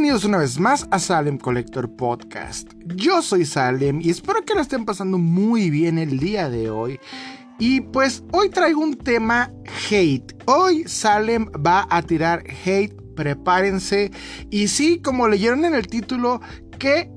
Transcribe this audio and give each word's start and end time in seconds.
Bienvenidos 0.00 0.24
una 0.24 0.38
vez 0.38 0.58
más 0.58 0.88
a 0.90 0.98
Salem 0.98 1.36
Collector 1.36 1.94
Podcast. 1.94 2.72
Yo 2.96 3.20
soy 3.20 3.44
Salem 3.44 4.00
y 4.00 4.08
espero 4.08 4.46
que 4.46 4.54
lo 4.54 4.62
estén 4.62 4.86
pasando 4.86 5.18
muy 5.18 5.68
bien 5.68 5.98
el 5.98 6.18
día 6.18 6.48
de 6.48 6.70
hoy. 6.70 6.98
Y 7.58 7.82
pues 7.82 8.24
hoy 8.32 8.48
traigo 8.48 8.80
un 8.80 8.96
tema 8.96 9.52
hate. 9.90 10.34
Hoy 10.46 10.84
Salem 10.88 11.50
va 11.54 11.86
a 11.90 12.00
tirar 12.00 12.42
hate, 12.64 12.94
prepárense. 13.14 14.10
Y 14.48 14.68
sí, 14.68 15.02
como 15.02 15.28
leyeron 15.28 15.66
en 15.66 15.74
el 15.74 15.86
título, 15.86 16.40
¿qué 16.78 17.12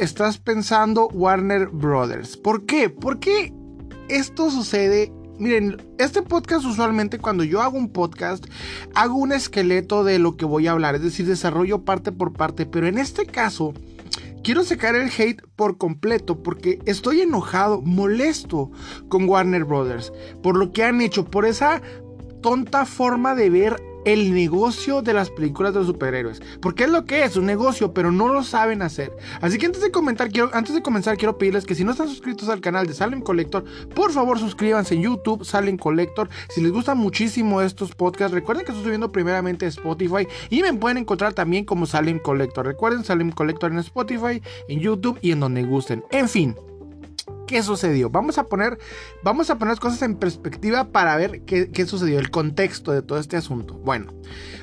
estás 0.00 0.38
pensando 0.38 1.06
Warner 1.06 1.68
Brothers? 1.68 2.36
¿Por 2.36 2.66
qué? 2.66 2.90
Porque 2.90 3.52
esto 4.08 4.50
sucede 4.50 5.12
Miren, 5.38 5.76
este 5.98 6.22
podcast 6.22 6.64
usualmente 6.64 7.18
cuando 7.18 7.44
yo 7.44 7.60
hago 7.60 7.76
un 7.76 7.90
podcast, 7.90 8.46
hago 8.94 9.16
un 9.16 9.32
esqueleto 9.32 10.02
de 10.02 10.18
lo 10.18 10.36
que 10.38 10.46
voy 10.46 10.66
a 10.66 10.72
hablar, 10.72 10.94
es 10.94 11.02
decir, 11.02 11.26
desarrollo 11.26 11.84
parte 11.84 12.10
por 12.10 12.32
parte, 12.32 12.64
pero 12.64 12.86
en 12.86 12.96
este 12.96 13.26
caso 13.26 13.74
quiero 14.42 14.64
sacar 14.64 14.94
el 14.96 15.10
hate 15.10 15.42
por 15.54 15.76
completo 15.76 16.42
porque 16.42 16.78
estoy 16.86 17.20
enojado, 17.20 17.82
molesto 17.82 18.70
con 19.08 19.28
Warner 19.28 19.64
Brothers 19.64 20.10
por 20.42 20.56
lo 20.56 20.72
que 20.72 20.84
han 20.84 21.02
hecho, 21.02 21.26
por 21.26 21.44
esa 21.44 21.82
tonta 22.40 22.86
forma 22.86 23.34
de 23.34 23.50
ver 23.50 23.76
el 24.06 24.32
negocio 24.32 25.02
de 25.02 25.12
las 25.12 25.30
películas 25.30 25.74
de 25.74 25.80
los 25.80 25.88
superhéroes. 25.88 26.40
Porque 26.62 26.84
es 26.84 26.90
lo 26.90 27.04
que 27.04 27.24
es, 27.24 27.36
un 27.36 27.44
negocio, 27.44 27.92
pero 27.92 28.12
no 28.12 28.28
lo 28.28 28.42
saben 28.44 28.80
hacer. 28.80 29.12
Así 29.40 29.58
que 29.58 29.66
antes 29.66 29.82
de, 29.82 29.90
comentar, 29.90 30.30
quiero, 30.30 30.48
antes 30.54 30.74
de 30.74 30.80
comenzar, 30.80 31.18
quiero 31.18 31.36
pedirles 31.36 31.66
que 31.66 31.74
si 31.74 31.84
no 31.84 31.90
están 31.90 32.08
suscritos 32.08 32.48
al 32.48 32.60
canal 32.60 32.86
de 32.86 32.94
Salem 32.94 33.20
Collector, 33.20 33.64
por 33.94 34.12
favor 34.12 34.38
suscríbanse 34.38 34.94
en 34.94 35.02
YouTube, 35.02 35.44
Salem 35.44 35.76
Collector. 35.76 36.28
Si 36.48 36.62
les 36.62 36.70
gustan 36.70 36.98
muchísimo 36.98 37.60
estos 37.60 37.94
podcasts, 37.94 38.32
recuerden 38.32 38.64
que 38.64 38.70
estoy 38.70 38.84
subiendo 38.84 39.10
primeramente 39.10 39.66
a 39.66 39.68
Spotify 39.68 40.26
y 40.50 40.62
me 40.62 40.72
pueden 40.74 40.98
encontrar 40.98 41.34
también 41.34 41.64
como 41.64 41.84
Salem 41.84 42.20
Collector. 42.20 42.64
Recuerden 42.64 43.04
Salem 43.04 43.32
Collector 43.32 43.72
en 43.72 43.80
Spotify, 43.80 44.40
en 44.68 44.78
YouTube 44.78 45.18
y 45.20 45.32
en 45.32 45.40
donde 45.40 45.64
gusten. 45.64 46.04
En 46.12 46.28
fin. 46.28 46.56
¿Qué 47.46 47.62
sucedió? 47.62 48.10
Vamos 48.10 48.38
a 48.38 48.44
poner, 48.44 48.78
vamos 49.22 49.50
a 49.50 49.58
poner 49.58 49.72
las 49.72 49.80
cosas 49.80 50.02
en 50.02 50.16
perspectiva 50.16 50.88
para 50.88 51.16
ver 51.16 51.42
qué, 51.42 51.86
sucedió, 51.86 52.18
el 52.18 52.30
contexto 52.30 52.92
de 52.92 53.02
todo 53.02 53.18
este 53.18 53.36
asunto. 53.36 53.74
Bueno, 53.74 54.12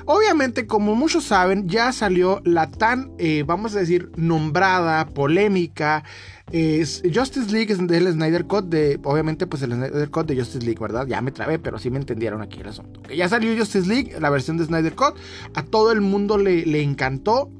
obviamente, 0.04 0.66
como 0.66 0.94
muchos 0.94 1.24
saben, 1.24 1.68
ya 1.68 1.92
salió 1.92 2.40
la 2.44 2.70
tan, 2.70 3.12
eh, 3.18 3.44
vamos 3.46 3.74
a 3.74 3.78
decir, 3.78 4.10
nombrada, 4.16 5.06
polémica, 5.06 6.04
Justice 6.52 7.50
League 7.50 7.74
del 7.74 8.12
Snyder 8.12 8.44
Cut 8.44 8.66
de, 8.66 9.00
obviamente, 9.02 9.46
pues 9.46 9.62
el 9.62 9.72
Snyder 9.72 10.10
Cut 10.10 10.26
de 10.26 10.36
Justice 10.36 10.64
League, 10.64 10.78
¿verdad? 10.80 11.06
Ya 11.06 11.20
me 11.20 11.32
trabé, 11.32 11.58
pero 11.58 11.78
sí 11.78 11.90
me 11.90 11.98
entendieron 11.98 12.42
aquí 12.42 12.60
el 12.60 12.68
asunto. 12.68 13.00
ya 13.10 13.28
salió 13.28 13.56
Justice 13.56 13.88
League, 13.88 14.14
la 14.20 14.30
versión 14.30 14.58
de 14.58 14.66
Snyder 14.66 14.94
Cut, 14.94 15.16
a 15.54 15.62
todo 15.62 15.90
el 15.90 16.00
mundo 16.00 16.36
le, 16.38 16.66
le 16.66 16.82
encantó 16.82 17.50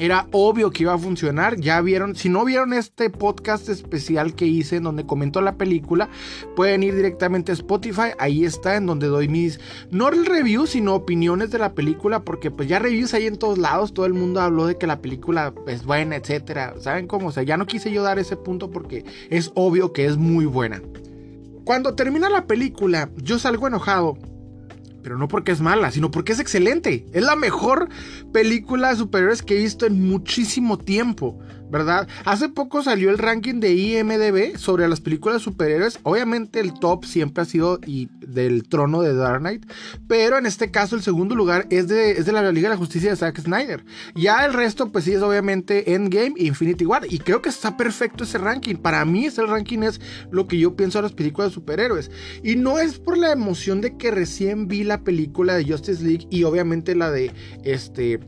era 0.00 0.26
obvio 0.32 0.70
que 0.70 0.84
iba 0.84 0.94
a 0.94 0.98
funcionar. 0.98 1.60
Ya 1.60 1.80
vieron, 1.82 2.16
si 2.16 2.30
no 2.30 2.44
vieron 2.46 2.72
este 2.72 3.10
podcast 3.10 3.68
especial 3.68 4.34
que 4.34 4.46
hice 4.46 4.76
en 4.76 4.84
donde 4.84 5.04
comentó 5.04 5.42
la 5.42 5.56
película, 5.56 6.08
pueden 6.56 6.82
ir 6.82 6.96
directamente 6.96 7.52
a 7.52 7.54
Spotify. 7.54 8.12
Ahí 8.18 8.44
está, 8.44 8.76
en 8.76 8.86
donde 8.86 9.08
doy 9.08 9.28
mis, 9.28 9.60
no 9.90 10.08
el 10.08 10.24
review, 10.24 10.66
sino 10.66 10.94
opiniones 10.94 11.50
de 11.50 11.58
la 11.58 11.74
película, 11.74 12.24
porque 12.24 12.50
pues 12.50 12.66
ya 12.66 12.78
reviews 12.78 13.12
hay 13.12 13.26
en 13.26 13.36
todos 13.36 13.58
lados. 13.58 13.92
Todo 13.92 14.06
el 14.06 14.14
mundo 14.14 14.40
habló 14.40 14.66
de 14.66 14.78
que 14.78 14.86
la 14.86 15.02
película 15.02 15.52
es 15.66 15.84
buena, 15.84 16.16
etcétera. 16.16 16.74
¿Saben 16.80 17.06
cómo? 17.06 17.28
O 17.28 17.32
sea, 17.32 17.42
ya 17.42 17.58
no 17.58 17.66
quise 17.66 17.92
yo 17.92 18.02
dar 18.02 18.18
ese 18.18 18.36
punto 18.36 18.70
porque 18.70 19.04
es 19.28 19.52
obvio 19.54 19.92
que 19.92 20.06
es 20.06 20.16
muy 20.16 20.46
buena. 20.46 20.80
Cuando 21.64 21.94
termina 21.94 22.30
la 22.30 22.46
película, 22.46 23.10
yo 23.16 23.38
salgo 23.38 23.68
enojado 23.68 24.16
pero 25.02 25.18
no 25.18 25.28
porque 25.28 25.52
es 25.52 25.60
mala, 25.60 25.90
sino 25.90 26.10
porque 26.10 26.32
es 26.32 26.40
excelente. 26.40 27.06
Es 27.12 27.22
la 27.22 27.36
mejor 27.36 27.88
película 28.32 28.90
de 28.90 28.96
superhéroes 28.96 29.42
que 29.42 29.58
he 29.58 29.62
visto 29.62 29.86
en 29.86 30.08
muchísimo 30.08 30.78
tiempo. 30.78 31.38
¿Verdad? 31.70 32.08
Hace 32.24 32.48
poco 32.48 32.82
salió 32.82 33.10
el 33.10 33.18
ranking 33.18 33.60
de 33.60 33.74
IMDB 33.74 34.56
sobre 34.56 34.88
las 34.88 35.00
películas 35.00 35.42
superhéroes. 35.42 35.98
Obviamente 36.02 36.60
el 36.60 36.74
top 36.74 37.04
siempre 37.04 37.42
ha 37.42 37.46
sido 37.46 37.80
y 37.86 38.08
del 38.20 38.68
trono 38.68 39.02
de 39.02 39.14
Dark 39.14 39.40
Knight, 39.40 39.70
pero 40.06 40.38
en 40.38 40.46
este 40.46 40.70
caso 40.70 40.96
el 40.96 41.02
segundo 41.02 41.34
lugar 41.34 41.66
es 41.70 41.88
de, 41.88 42.12
es 42.12 42.26
de 42.26 42.32
la 42.32 42.50
Liga 42.52 42.68
de 42.68 42.74
la 42.74 42.78
Justicia 42.78 43.10
de 43.10 43.16
Zack 43.16 43.40
Snyder. 43.40 43.84
Ya 44.14 44.44
el 44.44 44.52
resto 44.52 44.90
pues 44.90 45.04
sí 45.04 45.12
es 45.12 45.22
obviamente 45.22 45.94
Endgame 45.94 46.34
Infinity 46.36 46.86
War 46.86 47.06
y 47.08 47.18
creo 47.18 47.42
que 47.42 47.48
está 47.48 47.76
perfecto 47.76 48.24
ese 48.24 48.38
ranking. 48.38 48.76
Para 48.76 49.04
mí 49.04 49.26
ese 49.26 49.44
ranking 49.44 49.82
es 49.82 50.00
lo 50.30 50.46
que 50.46 50.58
yo 50.58 50.76
pienso 50.76 50.98
de 50.98 51.02
las 51.02 51.12
películas 51.12 51.52
superhéroes. 51.52 52.10
Y 52.42 52.56
no 52.56 52.78
es 52.78 52.98
por 52.98 53.18
la 53.18 53.32
emoción 53.32 53.80
de 53.80 53.96
que 53.96 54.10
recién 54.10 54.68
vi 54.68 54.84
la 54.84 55.02
película 55.02 55.54
de 55.54 55.64
Justice 55.64 56.02
League 56.02 56.26
y 56.30 56.44
obviamente 56.44 56.94
la 56.94 57.10
de 57.10 57.32
este 57.64 58.20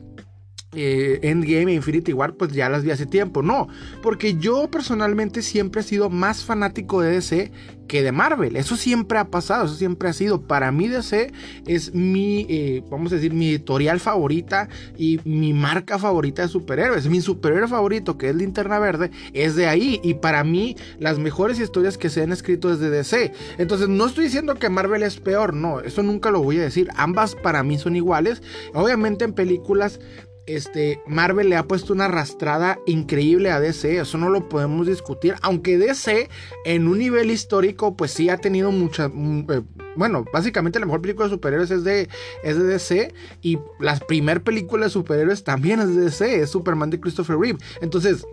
eh, 0.75 1.19
Endgame 1.23 1.71
e 1.71 1.75
Infinity 1.75 2.13
War, 2.13 2.35
pues 2.35 2.51
ya 2.51 2.69
las 2.69 2.83
vi 2.83 2.91
hace 2.91 3.05
tiempo. 3.05 3.41
No, 3.41 3.67
porque 4.01 4.35
yo 4.35 4.69
personalmente 4.69 5.41
siempre 5.41 5.81
he 5.81 5.83
sido 5.83 6.09
más 6.09 6.43
fanático 6.43 7.01
de 7.01 7.11
DC 7.11 7.51
que 7.87 8.01
de 8.01 8.11
Marvel. 8.11 8.55
Eso 8.55 8.75
siempre 8.75 9.17
ha 9.19 9.25
pasado, 9.25 9.65
eso 9.65 9.75
siempre 9.75 10.09
ha 10.09 10.13
sido. 10.13 10.41
Para 10.41 10.71
mí 10.71 10.87
DC 10.87 11.31
es 11.67 11.93
mi, 11.93 12.45
eh, 12.49 12.83
vamos 12.89 13.11
a 13.11 13.15
decir, 13.15 13.33
mi 13.33 13.49
editorial 13.49 13.99
favorita 13.99 14.69
y 14.97 15.19
mi 15.25 15.53
marca 15.53 15.99
favorita 15.99 16.43
de 16.43 16.47
superhéroes. 16.47 17.07
Mi 17.07 17.21
superhéroe 17.21 17.67
favorito, 17.67 18.17
que 18.17 18.29
es 18.29 18.35
Linterna 18.35 18.79
Verde, 18.79 19.11
es 19.33 19.55
de 19.55 19.67
ahí. 19.67 19.99
Y 20.03 20.15
para 20.15 20.43
mí, 20.43 20.75
las 20.99 21.19
mejores 21.19 21.59
historias 21.59 21.97
que 21.97 22.09
se 22.09 22.23
han 22.23 22.31
escrito 22.31 22.71
es 22.71 22.79
de 22.79 22.89
DC. 22.89 23.33
Entonces, 23.57 23.89
no 23.89 24.05
estoy 24.05 24.25
diciendo 24.25 24.55
que 24.55 24.69
Marvel 24.69 25.03
es 25.03 25.17
peor, 25.17 25.53
no, 25.53 25.81
eso 25.81 26.03
nunca 26.03 26.31
lo 26.31 26.41
voy 26.41 26.57
a 26.57 26.63
decir. 26.63 26.89
Ambas 26.95 27.35
para 27.35 27.63
mí 27.63 27.77
son 27.77 27.95
iguales. 27.95 28.41
Obviamente 28.73 29.25
en 29.25 29.33
películas 29.33 29.99
este, 30.45 31.01
Marvel 31.07 31.49
le 31.49 31.55
ha 31.55 31.63
puesto 31.63 31.93
una 31.93 32.05
arrastrada 32.05 32.79
increíble 32.85 33.51
a 33.51 33.59
DC, 33.59 33.99
eso 33.99 34.17
no 34.17 34.29
lo 34.29 34.49
podemos 34.49 34.87
discutir, 34.87 35.35
aunque 35.41 35.77
DC 35.77 36.29
en 36.65 36.87
un 36.87 36.99
nivel 36.99 37.31
histórico 37.31 37.95
pues 37.95 38.11
sí 38.11 38.29
ha 38.29 38.37
tenido 38.37 38.71
mucha, 38.71 39.07
mm, 39.07 39.47
eh, 39.51 39.61
bueno, 39.95 40.25
básicamente 40.33 40.79
la 40.79 40.85
mejor 40.85 41.01
película 41.01 41.27
de 41.27 41.35
superhéroes 41.35 41.71
es 41.71 41.83
de, 41.83 42.09
es 42.43 42.57
de 42.57 42.63
DC 42.63 43.13
y 43.41 43.59
las 43.79 44.01
primer 44.01 44.43
película 44.43 44.85
de 44.85 44.91
superhéroes 44.91 45.43
también 45.43 45.79
es 45.79 45.95
de 45.95 46.01
DC, 46.01 46.41
es 46.41 46.49
Superman 46.49 46.89
de 46.89 46.99
Christopher 46.99 47.37
Reeve, 47.37 47.59
entonces 47.81 48.25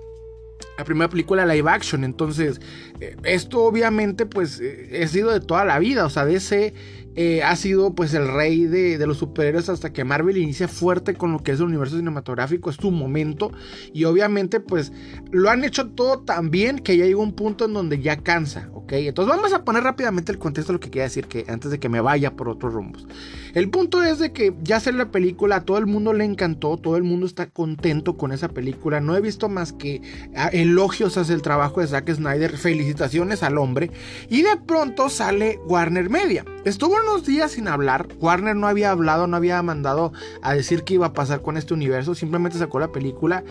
la 0.78 0.84
primera 0.84 1.08
película 1.10 1.44
live 1.46 1.70
action. 1.70 2.04
Entonces, 2.04 2.60
eh, 3.00 3.16
esto 3.24 3.64
obviamente 3.64 4.26
pues 4.26 4.60
eh, 4.60 5.00
ha 5.02 5.08
sido 5.08 5.30
de 5.30 5.40
toda 5.40 5.64
la 5.64 5.78
vida. 5.78 6.04
O 6.06 6.10
sea, 6.10 6.24
DC 6.24 6.72
eh, 7.16 7.42
ha 7.42 7.56
sido 7.56 7.94
pues 7.94 8.14
el 8.14 8.28
rey 8.28 8.66
de, 8.66 9.04
los 9.06 9.18
superhéroes 9.18 9.68
hasta 9.68 9.92
que 9.92 10.04
Marvel 10.04 10.36
inicia 10.36 10.68
fuerte 10.68 11.14
con 11.14 11.32
lo 11.32 11.40
que 11.40 11.52
es 11.52 11.58
el 11.58 11.66
universo 11.66 11.96
cinematográfico, 11.96 12.70
es 12.70 12.76
su 12.76 12.90
momento 12.90 13.50
y 13.92 14.04
obviamente 14.04 14.60
pues 14.60 14.92
lo 15.32 15.50
han 15.50 15.64
hecho 15.64 15.88
todo 15.88 16.20
tan 16.20 16.50
bien 16.50 16.78
que 16.78 16.96
ya 16.96 17.06
llegó 17.06 17.22
un 17.22 17.32
punto 17.32 17.64
en 17.64 17.72
donde 17.72 18.00
ya 18.00 18.18
cansa, 18.18 18.70
¿ok? 18.74 18.92
Entonces 18.92 19.34
vamos 19.34 19.52
a 19.52 19.64
poner 19.64 19.82
rápidamente 19.82 20.30
el 20.30 20.38
contexto 20.38 20.72
de 20.72 20.74
lo 20.74 20.80
que 20.80 20.90
quería 20.90 21.04
decir 21.04 21.26
que 21.26 21.44
antes 21.48 21.70
de 21.70 21.80
que 21.80 21.88
me 21.88 22.00
vaya 22.00 22.36
por 22.36 22.48
otros 22.48 22.72
rumbos. 22.72 23.08
El 23.54 23.70
punto 23.70 24.02
es 24.04 24.20
de 24.20 24.32
que 24.32 24.54
ya 24.62 24.78
salió 24.78 24.98
la 24.98 25.10
película, 25.10 25.56
a 25.56 25.64
todo 25.64 25.78
el 25.78 25.86
mundo 25.86 26.12
le 26.12 26.24
encantó, 26.24 26.76
todo 26.76 26.96
el 26.96 27.02
mundo 27.02 27.26
está 27.26 27.48
contento 27.50 28.16
con 28.16 28.30
esa 28.30 28.48
película, 28.48 29.00
no 29.00 29.16
he 29.16 29.20
visto 29.20 29.48
más 29.48 29.72
que 29.72 30.00
ah, 30.36 30.50
elogios 30.52 31.16
hacia 31.16 31.34
el 31.34 31.42
trabajo 31.42 31.80
de 31.80 31.88
Zack 31.88 32.12
Snyder, 32.12 32.56
felicitaciones 32.56 33.42
al 33.42 33.58
hombre 33.58 33.90
y 34.28 34.42
de 34.42 34.56
pronto 34.56 35.08
sale 35.08 35.58
Warner 35.66 36.08
Media. 36.08 36.44
Estuvo 36.64 36.99
unos 37.02 37.24
días 37.24 37.52
sin 37.52 37.68
hablar. 37.68 38.08
Warner 38.20 38.56
no 38.56 38.66
había 38.66 38.90
hablado, 38.90 39.26
no 39.26 39.36
había 39.36 39.62
mandado 39.62 40.12
a 40.42 40.54
decir 40.54 40.84
qué 40.84 40.94
iba 40.94 41.06
a 41.06 41.12
pasar 41.12 41.42
con 41.42 41.56
este 41.56 41.74
universo. 41.74 42.14
Simplemente 42.14 42.58
sacó 42.58 42.78
la 42.80 42.92
película. 42.92 43.44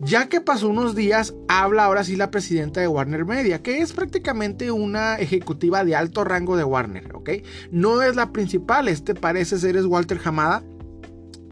Ya 0.00 0.28
que 0.28 0.40
pasó 0.40 0.68
unos 0.68 0.94
días, 0.94 1.34
habla 1.48 1.84
ahora 1.84 2.04
sí 2.04 2.16
la 2.16 2.30
presidenta 2.30 2.80
de 2.80 2.88
Warner 2.88 3.24
Media, 3.24 3.62
que 3.62 3.80
es 3.80 3.92
prácticamente 3.92 4.70
una 4.70 5.16
ejecutiva 5.16 5.84
de 5.84 5.96
alto 5.96 6.24
rango 6.24 6.56
de 6.56 6.64
Warner, 6.64 7.14
¿ok? 7.14 7.30
No 7.70 8.02
es 8.02 8.16
la 8.16 8.32
principal, 8.32 8.88
este 8.88 9.14
parece 9.14 9.58
ser 9.58 9.76
Walter 9.86 10.20
Hamada 10.24 10.62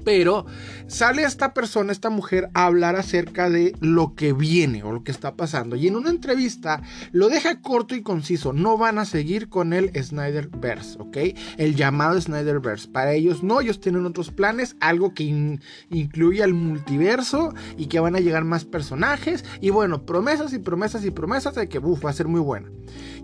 pero 0.05 0.47
sale 0.87 1.25
esta 1.25 1.55
persona, 1.55 1.93
esta 1.93 2.11
mujer, 2.11 2.51
a 2.55 2.67
hablar 2.67 2.97
acerca 2.97 3.51
de 3.51 3.75
lo 3.81 4.15
que 4.15 4.33
viene 4.33 4.83
o 4.83 4.93
lo 4.93 5.03
que 5.03 5.11
está 5.11 5.35
pasando. 5.35 5.77
Y 5.77 5.89
en 5.89 5.97
una 5.97 6.11
entrevista 6.11 6.83
lo 7.13 7.29
deja 7.29 7.61
corto 7.61 7.95
y 7.95 8.03
conciso. 8.03 8.53
No 8.53 8.77
van 8.77 8.99
a 8.99 9.05
seguir 9.05 9.49
con 9.49 9.73
el 9.73 9.91
Snyderverse, 10.01 10.99
¿ok? 11.01 11.17
El 11.57 11.75
llamado 11.75 12.21
Snyderverse. 12.21 12.89
Para 12.89 13.15
ellos 13.15 13.43
no, 13.43 13.61
ellos 13.61 13.81
tienen 13.81 14.07
otros 14.07 14.31
planes, 14.31 14.77
algo 14.81 15.15
que 15.15 15.59
incluye 15.91 16.43
al 16.43 16.55
multiverso 16.55 17.55
y 17.77 17.87
que 17.87 18.01
van 18.01 18.17
a 18.17 18.21
llegar 18.21 18.45
más 18.45 18.65
personajes. 18.65 19.45
Y 19.61 19.71
bueno, 19.71 20.05
promesas 20.05 20.53
y 20.53 20.59
promesas 20.59 21.05
y 21.05 21.11
promesas 21.11 21.55
de 21.55 21.69
que, 21.69 21.79
uff, 21.79 22.05
va 22.05 22.11
a 22.11 22.15
ser 22.15 22.29
muy 22.29 22.41
buena. 22.41 22.71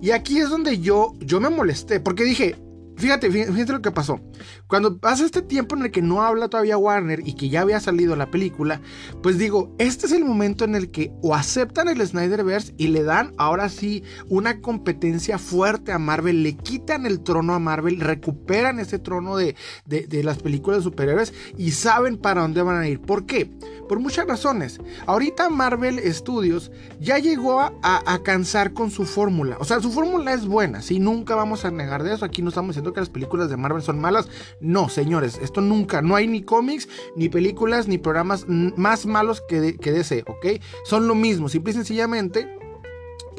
Y 0.01 0.13
aquí 0.13 0.39
es 0.39 0.49
donde 0.49 0.79
yo, 0.81 1.13
yo 1.21 1.41
me 1.41 1.51
molesté, 1.51 2.01
porque 2.01 2.25
dije, 2.25 2.57
fíjate, 3.01 3.31
fíjate 3.31 3.73
lo 3.73 3.83
que 3.83 3.91
pasó. 3.91 4.21
Cuando 4.67 4.99
pasa 4.99 5.25
este 5.25 5.43
tiempo 5.43 5.75
en 5.77 5.83
el 5.83 5.91
que 5.91 6.03
no 6.03 6.23
habla 6.23 6.49
todavía 6.49 6.79
Warner 6.79 7.27
y 7.27 7.35
que 7.35 7.49
ya 7.49 7.63
había 7.63 7.81
salido 7.81 8.15
la 8.17 8.31
película, 8.31 8.81
pues 9.23 9.39
digo, 9.39 9.75
este 9.79 10.07
es 10.07 10.13
el 10.13 10.25
momento 10.25 10.65
en 10.65 10.75
el 10.75 10.91
que 10.91 11.13
o 11.23 11.35
aceptan 11.35 11.89
el 11.89 12.07
Snyderverse 12.07 12.75
y 12.77 12.89
le 12.89 13.03
dan 13.03 13.33
ahora 13.39 13.69
sí 13.69 14.05
una 14.29 14.61
competencia 14.61 15.39
fuerte 15.39 15.93
a 15.93 15.99
Marvel, 15.99 16.43
le 16.43 16.57
quitan 16.57 17.07
el 17.07 17.21
trono 17.21 17.55
a 17.55 17.59
Marvel, 17.59 18.01
recuperan 18.01 18.79
ese 18.79 18.99
trono 18.99 19.37
de, 19.37 19.57
de, 19.87 20.23
las 20.23 20.39
películas 20.39 20.81
de 20.81 20.85
superhéroes 20.85 21.33
y 21.57 21.71
saben 21.73 22.19
para 22.19 22.43
dónde 22.43 22.63
van 22.63 22.81
a 22.81 22.89
ir. 22.89 23.01
¿Por 23.01 23.27
qué? 23.27 23.51
Por 23.89 23.99
muchas 23.99 24.27
razones. 24.27 24.79
Ahorita 25.07 25.49
Marvel 25.49 26.01
Studios 26.13 26.71
ya 27.01 27.19
llegó 27.19 27.61
a, 27.61 27.73
a 27.83 28.23
cansar 28.23 28.73
con 28.73 28.91
su 28.91 29.05
fórmula. 29.05 29.57
O 29.59 29.65
sea, 29.65 29.81
su 29.81 29.91
fórmula 29.91 30.33
es 30.33 30.47
buena, 30.47 30.83
¿sí? 30.83 31.01
Nunca 31.01 31.35
vamos 31.35 31.65
a 31.65 31.71
negar 31.71 32.03
de 32.03 32.15
eso. 32.15 32.25
Aquí 32.25 32.43
no 32.43 32.51
estamos 32.51 32.71
diciendo 32.71 32.90
que 32.93 33.01
las 33.01 33.11
películas 33.11 33.51
de 33.51 33.57
Marvel 33.57 33.83
son 33.83 34.01
malas. 34.01 34.29
No, 34.61 34.89
señores, 34.89 35.39
esto 35.43 35.61
nunca. 35.61 36.03
No 36.03 36.17
hay 36.17 36.27
ni 36.27 36.43
cómics, 36.43 36.89
ni 37.17 37.29
películas, 37.29 37.89
ni 37.89 37.99
programas 37.99 38.47
más 38.49 39.07
malos 39.07 39.43
que, 39.49 39.77
que 39.77 39.93
DC, 39.93 40.25
¿ok? 40.27 40.63
Son 40.85 41.09
lo 41.09 41.15
mismo, 41.15 41.49
simple 41.49 41.73
y 41.73 41.75
sencillamente 41.75 42.61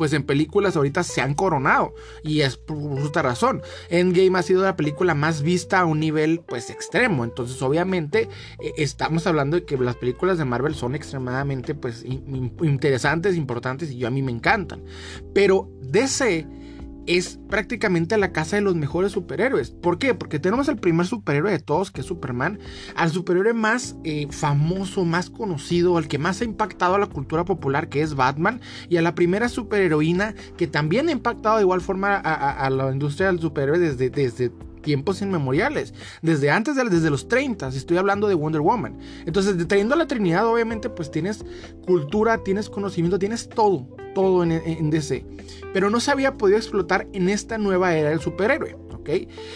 pues 0.02 0.14
en 0.14 0.24
películas 0.24 0.76
ahorita 0.76 1.04
se 1.04 1.22
han 1.22 1.36
coronado. 1.36 1.94
Y 2.24 2.42
es 2.42 2.58
por 2.58 2.78
justa 2.78 3.22
razón. 3.22 3.62
Endgame 3.90 4.40
ha 4.40 4.42
sido 4.42 4.64
la 4.64 4.76
película 4.76 5.14
más 5.14 5.44
vista 5.44 5.80
a 5.80 5.86
un 5.86 6.00
nivel 6.00 6.40
pues 6.40 6.72
extremo. 6.72 7.24
Entonces 7.24 7.62
obviamente 7.62 8.28
e, 8.60 8.74
estamos 8.78 9.28
hablando 9.28 9.58
de 9.58 9.64
que 9.64 9.78
las 9.78 9.96
películas 9.96 10.40
de 10.40 10.46
Marvel 10.46 10.74
son 10.74 10.96
extremadamente 10.96 11.76
pues 11.76 12.04
interesantes, 12.04 13.36
importantes 13.36 13.92
y 13.92 13.98
yo 13.98 14.08
a 14.08 14.12
mí 14.12 14.24
me 14.24 14.32
encantan. 14.32 14.84
Pero 15.36 15.70
DC 15.82 16.48
es 17.08 17.40
prácticamente 17.50 18.18
la 18.18 18.32
casa 18.32 18.56
de 18.56 18.62
los 18.62 18.76
mejores 18.76 19.12
superhéroes. 19.12 19.72
¿Por 19.72 19.98
qué? 19.98 20.14
Porque 20.14 20.40
tenemos 20.40 20.70
al 20.70 20.78
primer 20.78 21.06
superhéroe 21.06 21.52
de 21.52 21.60
todos, 21.60 21.92
que 21.92 22.02
es 22.02 22.08
Superman, 22.08 22.60
al 22.96 23.12
superhéroe 23.12 23.54
más 23.54 23.96
eh, 24.04 24.28
famoso, 24.30 25.06
más 25.06 25.30
conocido, 25.30 25.98
al 25.98 26.08
que 26.08 26.18
más 26.18 26.42
ha 26.42 26.46
impactado 26.46 26.96
a 26.96 27.00
la 27.00 27.08
cultura 27.08 27.46
popular, 27.46 27.90
que 27.90 28.02
es 28.02 28.16
Batman, 28.16 28.62
y 28.90 28.98
a 28.98 29.02
la 29.02 29.16
primera 29.16 29.50
superheroína 29.50 30.36
que 30.58 30.68
también 30.68 31.10
ha 31.10 31.12
impactado 31.12 31.58
de 31.58 31.64
igual 31.64 31.82
forma 31.82 32.16
a, 32.16 32.70
la 32.70 32.92
industria 32.92 33.28
del 33.28 33.40
superhéroe 33.40 33.80
desde, 33.80 34.10
desde 34.10 34.52
tiempos 34.82 35.22
inmemoriales, 35.22 35.94
desde 36.22 36.50
antes 36.50 36.76
de 36.76 36.84
desde 36.84 37.10
los 37.10 37.28
30, 37.28 37.70
estoy 37.70 37.98
hablando 37.98 38.28
de 38.28 38.36
Wonder 38.36 38.62
Woman. 38.62 38.98
Entonces, 39.26 39.68
trayendo 39.68 39.96
a 39.96 39.98
la 39.98 40.08
Trinidad, 40.08 40.48
obviamente, 40.48 40.90
pues 40.90 41.12
tienes 41.12 41.44
cultura, 41.86 42.44
tienes 42.44 42.70
conocimiento, 42.70 43.20
tienes 43.20 43.50
todo, 43.50 43.88
todo 44.14 44.44
en, 44.44 44.52
en 44.52 44.90
DC. 44.90 45.26
Pero 45.74 45.90
no 45.90 46.00
se 46.00 46.12
había 46.12 46.38
podido 46.38 46.58
explotar 46.58 47.08
en 47.14 47.30
esta 47.30 47.58
nueva 47.58 47.96
era 47.96 48.10
del 48.10 48.20
superhéroe. 48.20 48.81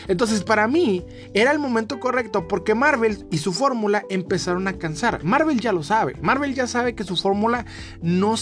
Entonces 0.07 0.44
para 0.44 0.68
mí 0.68 1.03
era 1.33 1.51
el 1.51 1.59
momento 1.59 2.00
correcto 2.00 2.47
porque 2.47 2.75
Marvel 2.75 3.27
y 3.31 3.38
su 3.38 3.53
fórmula 3.53 4.03
empezaron 4.09 4.68
a 4.68 4.74
cansar. 4.74 5.24
Marvel 5.24 5.59
ya 5.59 5.71
lo 5.71 5.83
sabe, 5.83 6.15
Marvel 6.21 6.53
ya 6.53 6.68
sabe 6.68 6.95
que 6.95 7.03
su 7.03 7.15
fórmula 7.15 7.65
no, 8.01 8.36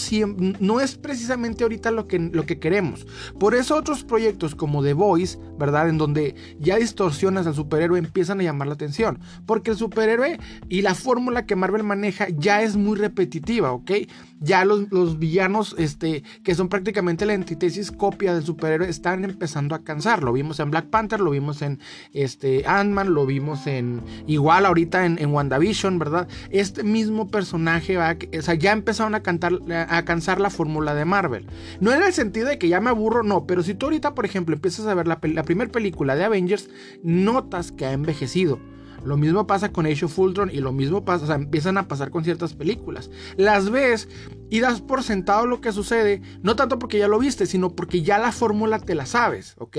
no 0.60 0.80
es 0.80 0.94
precisamente 0.96 1.64
ahorita 1.64 1.90
lo 1.90 2.06
que, 2.06 2.18
lo 2.18 2.46
que 2.46 2.58
queremos. 2.58 3.06
Por 3.38 3.54
eso 3.54 3.76
otros 3.76 4.04
proyectos 4.04 4.54
como 4.54 4.82
The 4.82 4.94
Voice, 4.94 5.38
¿verdad? 5.58 5.88
En 5.88 5.98
donde 5.98 6.34
ya 6.58 6.76
distorsionas 6.76 7.46
al 7.46 7.54
superhéroe 7.54 7.98
empiezan 7.98 8.40
a 8.40 8.42
llamar 8.42 8.68
la 8.68 8.74
atención. 8.74 9.18
Porque 9.46 9.70
el 9.70 9.76
superhéroe 9.76 10.38
y 10.68 10.82
la 10.82 10.94
fórmula 10.94 11.46
que 11.46 11.56
Marvel 11.56 11.82
maneja 11.82 12.28
ya 12.28 12.62
es 12.62 12.76
muy 12.76 12.98
repetitiva, 12.98 13.72
¿ok? 13.72 13.92
Ya 14.40 14.64
los, 14.64 14.90
los 14.90 15.18
villanos, 15.18 15.74
este, 15.78 16.22
que 16.42 16.54
son 16.54 16.68
prácticamente 16.68 17.26
la 17.26 17.34
antítesis 17.34 17.90
copia 17.90 18.34
del 18.34 18.44
superhéroe, 18.44 18.88
están 18.88 19.24
empezando 19.24 19.74
a 19.74 19.82
cansar. 19.84 20.22
Lo 20.22 20.32
vimos 20.32 20.60
en 20.60 20.70
Black 20.70 20.86
Panther, 20.94 21.18
lo 21.18 21.32
vimos 21.32 21.60
en 21.60 21.80
este, 22.12 22.64
Ant-Man, 22.68 23.14
lo 23.14 23.26
vimos 23.26 23.66
en 23.66 24.00
igual 24.28 24.64
ahorita 24.64 25.04
en, 25.04 25.18
en, 25.20 25.32
WandaVision, 25.32 25.98
¿verdad? 25.98 26.28
Este 26.50 26.84
mismo 26.84 27.32
personaje 27.32 27.96
va, 27.96 28.16
o 28.38 28.42
sea, 28.42 28.54
ya 28.54 28.70
empezaron 28.70 29.16
a, 29.16 29.20
cantar, 29.20 29.54
a 29.88 30.04
cansar 30.04 30.40
la 30.40 30.50
fórmula 30.50 30.94
de 30.94 31.04
Marvel. 31.04 31.48
No 31.80 31.92
en 31.92 32.04
el 32.04 32.12
sentido 32.12 32.46
de 32.46 32.58
que 32.58 32.68
ya 32.68 32.80
me 32.80 32.90
aburro, 32.90 33.24
no, 33.24 33.44
pero 33.44 33.64
si 33.64 33.74
tú 33.74 33.86
ahorita, 33.86 34.14
por 34.14 34.24
ejemplo, 34.24 34.54
empiezas 34.54 34.86
a 34.86 34.94
ver 34.94 35.08
la, 35.08 35.18
la 35.20 35.42
primera 35.42 35.72
película 35.72 36.14
de 36.14 36.22
Avengers, 36.22 36.70
notas 37.02 37.72
que 37.72 37.86
ha 37.86 37.92
envejecido. 37.92 38.60
Lo 39.04 39.16
mismo 39.16 39.48
pasa 39.48 39.72
con 39.72 39.86
Age 39.86 40.04
of 40.04 40.16
Ultron 40.16 40.48
y 40.52 40.60
lo 40.60 40.72
mismo 40.72 41.04
pasa, 41.04 41.24
o 41.24 41.26
sea, 41.26 41.36
empiezan 41.36 41.76
a 41.76 41.88
pasar 41.88 42.10
con 42.10 42.22
ciertas 42.22 42.54
películas. 42.54 43.10
Las 43.36 43.68
ves 43.68 44.08
y 44.48 44.60
das 44.60 44.80
por 44.80 45.02
sentado 45.02 45.46
lo 45.46 45.60
que 45.60 45.72
sucede, 45.72 46.22
no 46.42 46.54
tanto 46.54 46.78
porque 46.78 46.98
ya 46.98 47.08
lo 47.08 47.18
viste, 47.18 47.46
sino 47.46 47.70
porque 47.70 48.02
ya 48.02 48.18
la 48.18 48.30
fórmula 48.30 48.78
te 48.78 48.94
la 48.94 49.06
sabes, 49.06 49.56
¿ok? 49.58 49.78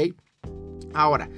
Ahora, 0.93 1.29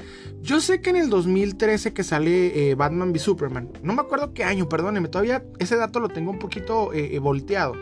yo 0.42 0.62
sé 0.62 0.81
que 0.81 0.92
en 0.92 0.98
el 0.98 1.09
2013 1.09 1.94
que 1.94 2.04
sale 2.04 2.69
eh, 2.69 2.75
Batman 2.75 3.09
v 3.09 3.19
Superman, 3.19 3.69
no 3.81 3.94
me 3.94 4.01
acuerdo 4.01 4.33
qué 4.33 4.44
año, 4.44 4.69
perdónenme, 4.69 5.07
todavía 5.07 5.44
ese 5.59 5.75
dato 5.75 6.00
lo 6.00 6.09
tengo 6.09 6.31
un 6.31 6.39
poquito 6.39 6.94
eh, 6.94 7.15
eh, 7.15 7.19
volteado. 7.19 7.74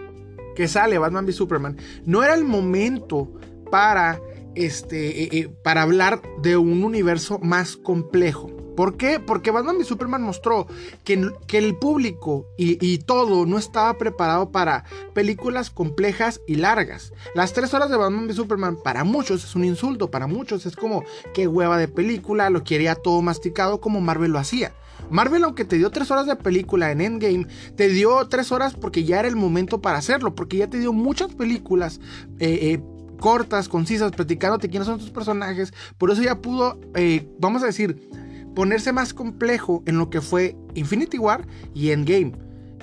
Que 0.55 0.69
sale 0.69 0.97
Batman 0.97 1.25
v 1.25 1.33
Superman, 1.33 1.77
no 2.05 2.23
era 2.23 2.33
el 2.33 2.45
momento 2.45 3.33
para, 3.69 4.21
este, 4.55 5.51
para 5.63 5.81
hablar 5.81 6.21
de 6.41 6.55
un 6.55 6.85
universo 6.85 7.39
más 7.39 7.75
complejo. 7.75 8.54
¿Por 8.75 8.97
qué? 8.97 9.19
Porque 9.19 9.51
Batman 9.51 9.77
y 9.79 9.83
Superman 9.83 10.21
mostró 10.21 10.67
que, 11.03 11.31
el 11.53 11.75
público 11.77 12.47
y, 12.57 12.97
todo 12.99 13.45
no 13.45 13.57
estaba 13.57 13.97
preparado 13.97 14.51
para 14.51 14.83
películas 15.13 15.69
complejas 15.69 16.41
y 16.47 16.55
largas. 16.55 17.13
Las 17.33 17.53
tres 17.53 17.73
horas 17.73 17.89
de 17.89 17.97
Batman 17.97 18.29
y 18.29 18.33
Superman 18.33 18.77
para 18.83 19.03
muchos 19.03 19.43
es 19.43 19.55
un 19.55 19.63
insulto, 19.63 20.11
para 20.11 20.27
muchos 20.27 20.65
es 20.65 20.75
como 20.75 21.03
qué 21.33 21.47
hueva 21.47 21.77
de 21.77 21.87
película, 21.87 22.49
lo 22.49 22.63
quería 22.63 22.95
todo 22.95 23.21
masticado 23.21 23.79
como 23.79 24.01
Marvel 24.01 24.31
lo 24.31 24.39
hacía. 24.39 24.73
Marvel, 25.09 25.43
aunque 25.43 25.65
te 25.65 25.77
dio 25.77 25.91
tres 25.91 26.11
horas 26.11 26.25
de 26.25 26.35
película 26.35 26.91
en 26.91 27.01
Endgame, 27.01 27.47
te 27.75 27.89
dio 27.89 28.27
tres 28.27 28.51
horas 28.51 28.73
porque 28.73 29.03
ya 29.03 29.19
era 29.19 29.27
el 29.27 29.35
momento 29.35 29.81
para 29.81 29.97
hacerlo, 29.97 30.35
porque 30.35 30.57
ya 30.57 30.69
te 30.69 30.79
dio 30.79 30.93
muchas 30.93 31.33
películas 31.33 31.99
eh, 32.39 32.59
eh, 32.61 32.81
cortas, 33.19 33.69
concisas, 33.69 34.11
platicándote 34.11 34.69
quiénes 34.69 34.87
son 34.87 34.99
tus 34.99 35.11
personajes. 35.11 35.73
Por 35.97 36.11
eso 36.11 36.21
ya 36.21 36.41
pudo, 36.41 36.79
eh, 36.95 37.27
vamos 37.39 37.63
a 37.63 37.67
decir, 37.67 38.09
ponerse 38.55 38.91
más 38.91 39.13
complejo 39.13 39.83
en 39.85 39.97
lo 39.97 40.09
que 40.09 40.21
fue 40.21 40.55
Infinity 40.73 41.19
War 41.19 41.45
y 41.73 41.91
Endgame. 41.91 42.31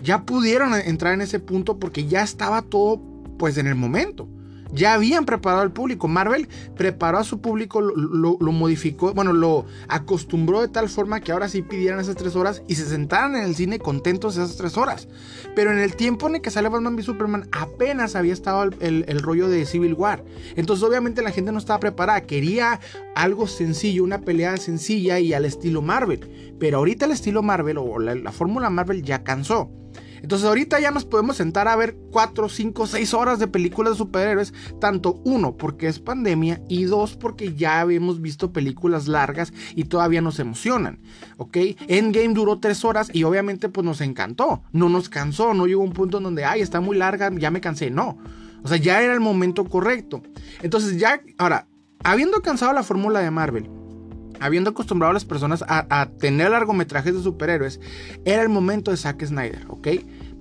Ya 0.02 0.24
pudieron 0.24 0.74
entrar 0.74 1.14
en 1.14 1.22
ese 1.22 1.40
punto 1.40 1.78
porque 1.78 2.06
ya 2.06 2.22
estaba 2.22 2.62
todo 2.62 3.00
pues 3.38 3.58
en 3.58 3.66
el 3.66 3.74
momento 3.74 4.28
ya 4.72 4.94
habían 4.94 5.24
preparado 5.24 5.62
al 5.62 5.72
público. 5.72 6.08
Marvel 6.08 6.48
preparó 6.76 7.18
a 7.18 7.24
su 7.24 7.40
público, 7.40 7.80
lo, 7.80 8.38
modificó, 8.52 9.12
bueno, 9.14 9.32
lo 9.32 9.66
acostumbró 9.88 10.60
de 10.60 10.68
tal 10.68 10.88
forma 10.88 11.20
que 11.20 11.32
ahora 11.32 11.48
sí 11.48 11.62
pidieran 11.62 12.00
esas 12.00 12.16
tres 12.16 12.36
horas 12.36 12.62
y 12.68 12.74
se 12.74 12.86
sentaran 12.86 13.36
en 13.36 13.44
el 13.44 13.54
cine 13.54 13.78
contentos 13.78 14.36
esas 14.36 14.56
tres 14.56 14.76
horas. 14.76 15.08
Pero 15.54 15.72
en 15.72 15.78
el 15.78 15.96
tiempo 15.96 16.26
en 16.26 16.36
el 16.36 16.40
que 16.40 16.50
sale 16.50 16.68
Batman 16.68 16.94
v 16.94 17.02
Superman 17.02 17.48
apenas 17.52 18.16
había 18.16 18.32
estado 18.32 18.70
el, 18.80 19.22
rollo 19.22 19.48
de 19.48 19.66
Civil 19.66 19.94
War. 19.94 20.24
Entonces 20.56 20.82
obviamente 20.82 21.22
la 21.22 21.30
gente 21.30 21.52
no 21.52 21.58
estaba 21.58 21.80
preparada, 21.80 22.22
quería 22.22 22.80
algo 23.14 23.46
sencillo, 23.46 24.04
una 24.04 24.20
pelea 24.22 24.56
sencilla 24.56 25.18
y 25.18 25.34
al 25.34 25.44
estilo 25.44 25.82
Marvel. 25.82 26.54
Pero 26.58 26.78
ahorita 26.78 27.04
el 27.04 27.12
estilo 27.12 27.42
Marvel 27.42 27.78
o 27.78 27.98
la 27.98 28.32
fórmula 28.32 28.70
Marvel 28.70 29.02
ya 29.02 29.22
cansó. 29.22 29.70
Entonces 30.22 30.46
ahorita 30.46 30.80
ya 30.80 30.90
nos 30.90 31.04
podemos 31.04 31.36
sentar 31.36 31.68
a 31.68 31.76
ver 31.76 31.96
4, 32.10 32.48
5, 32.48 32.86
6 32.86 33.14
horas 33.14 33.38
de 33.38 33.48
películas 33.48 33.94
de 33.94 33.98
superhéroes. 33.98 34.54
Tanto 34.80 35.20
uno, 35.24 35.56
porque 35.56 35.88
es 35.88 35.98
pandemia. 35.98 36.62
Y 36.68 36.84
dos, 36.84 37.16
porque 37.16 37.54
ya 37.54 37.80
habíamos 37.80 38.20
visto 38.20 38.52
películas 38.52 39.08
largas 39.08 39.52
y 39.74 39.84
todavía 39.84 40.22
nos 40.22 40.38
emocionan. 40.38 41.00
¿Ok? 41.36 41.56
Endgame 41.88 42.34
duró 42.34 42.58
3 42.60 42.84
horas 42.84 43.10
y 43.12 43.24
obviamente 43.24 43.68
pues 43.68 43.84
nos 43.84 44.00
encantó. 44.00 44.62
No 44.72 44.88
nos 44.88 45.08
cansó, 45.08 45.54
no 45.54 45.66
llegó 45.66 45.82
un 45.82 45.92
punto 45.92 46.18
en 46.18 46.24
donde, 46.24 46.44
ay, 46.44 46.60
está 46.60 46.80
muy 46.80 46.96
larga, 46.96 47.30
ya 47.36 47.50
me 47.50 47.60
cansé. 47.60 47.90
No. 47.90 48.18
O 48.62 48.68
sea, 48.68 48.76
ya 48.76 49.02
era 49.02 49.12
el 49.12 49.20
momento 49.20 49.64
correcto. 49.64 50.22
Entonces 50.62 50.98
ya, 50.98 51.20
ahora, 51.36 51.66
habiendo 52.04 52.40
cansado 52.42 52.72
la 52.72 52.84
fórmula 52.84 53.20
de 53.20 53.30
Marvel, 53.30 53.68
habiendo 54.42 54.70
acostumbrado 54.70 55.10
a 55.10 55.14
las 55.14 55.24
personas 55.24 55.64
a, 55.66 56.08
tener 56.18 56.50
largometrajes 56.50 57.14
de 57.14 57.22
superhéroes, 57.22 57.80
era 58.24 58.42
el 58.42 58.48
momento 58.48 58.90
de 58.90 58.96
Zack 58.96 59.24
Snyder, 59.24 59.64
¿ok? 59.68 59.88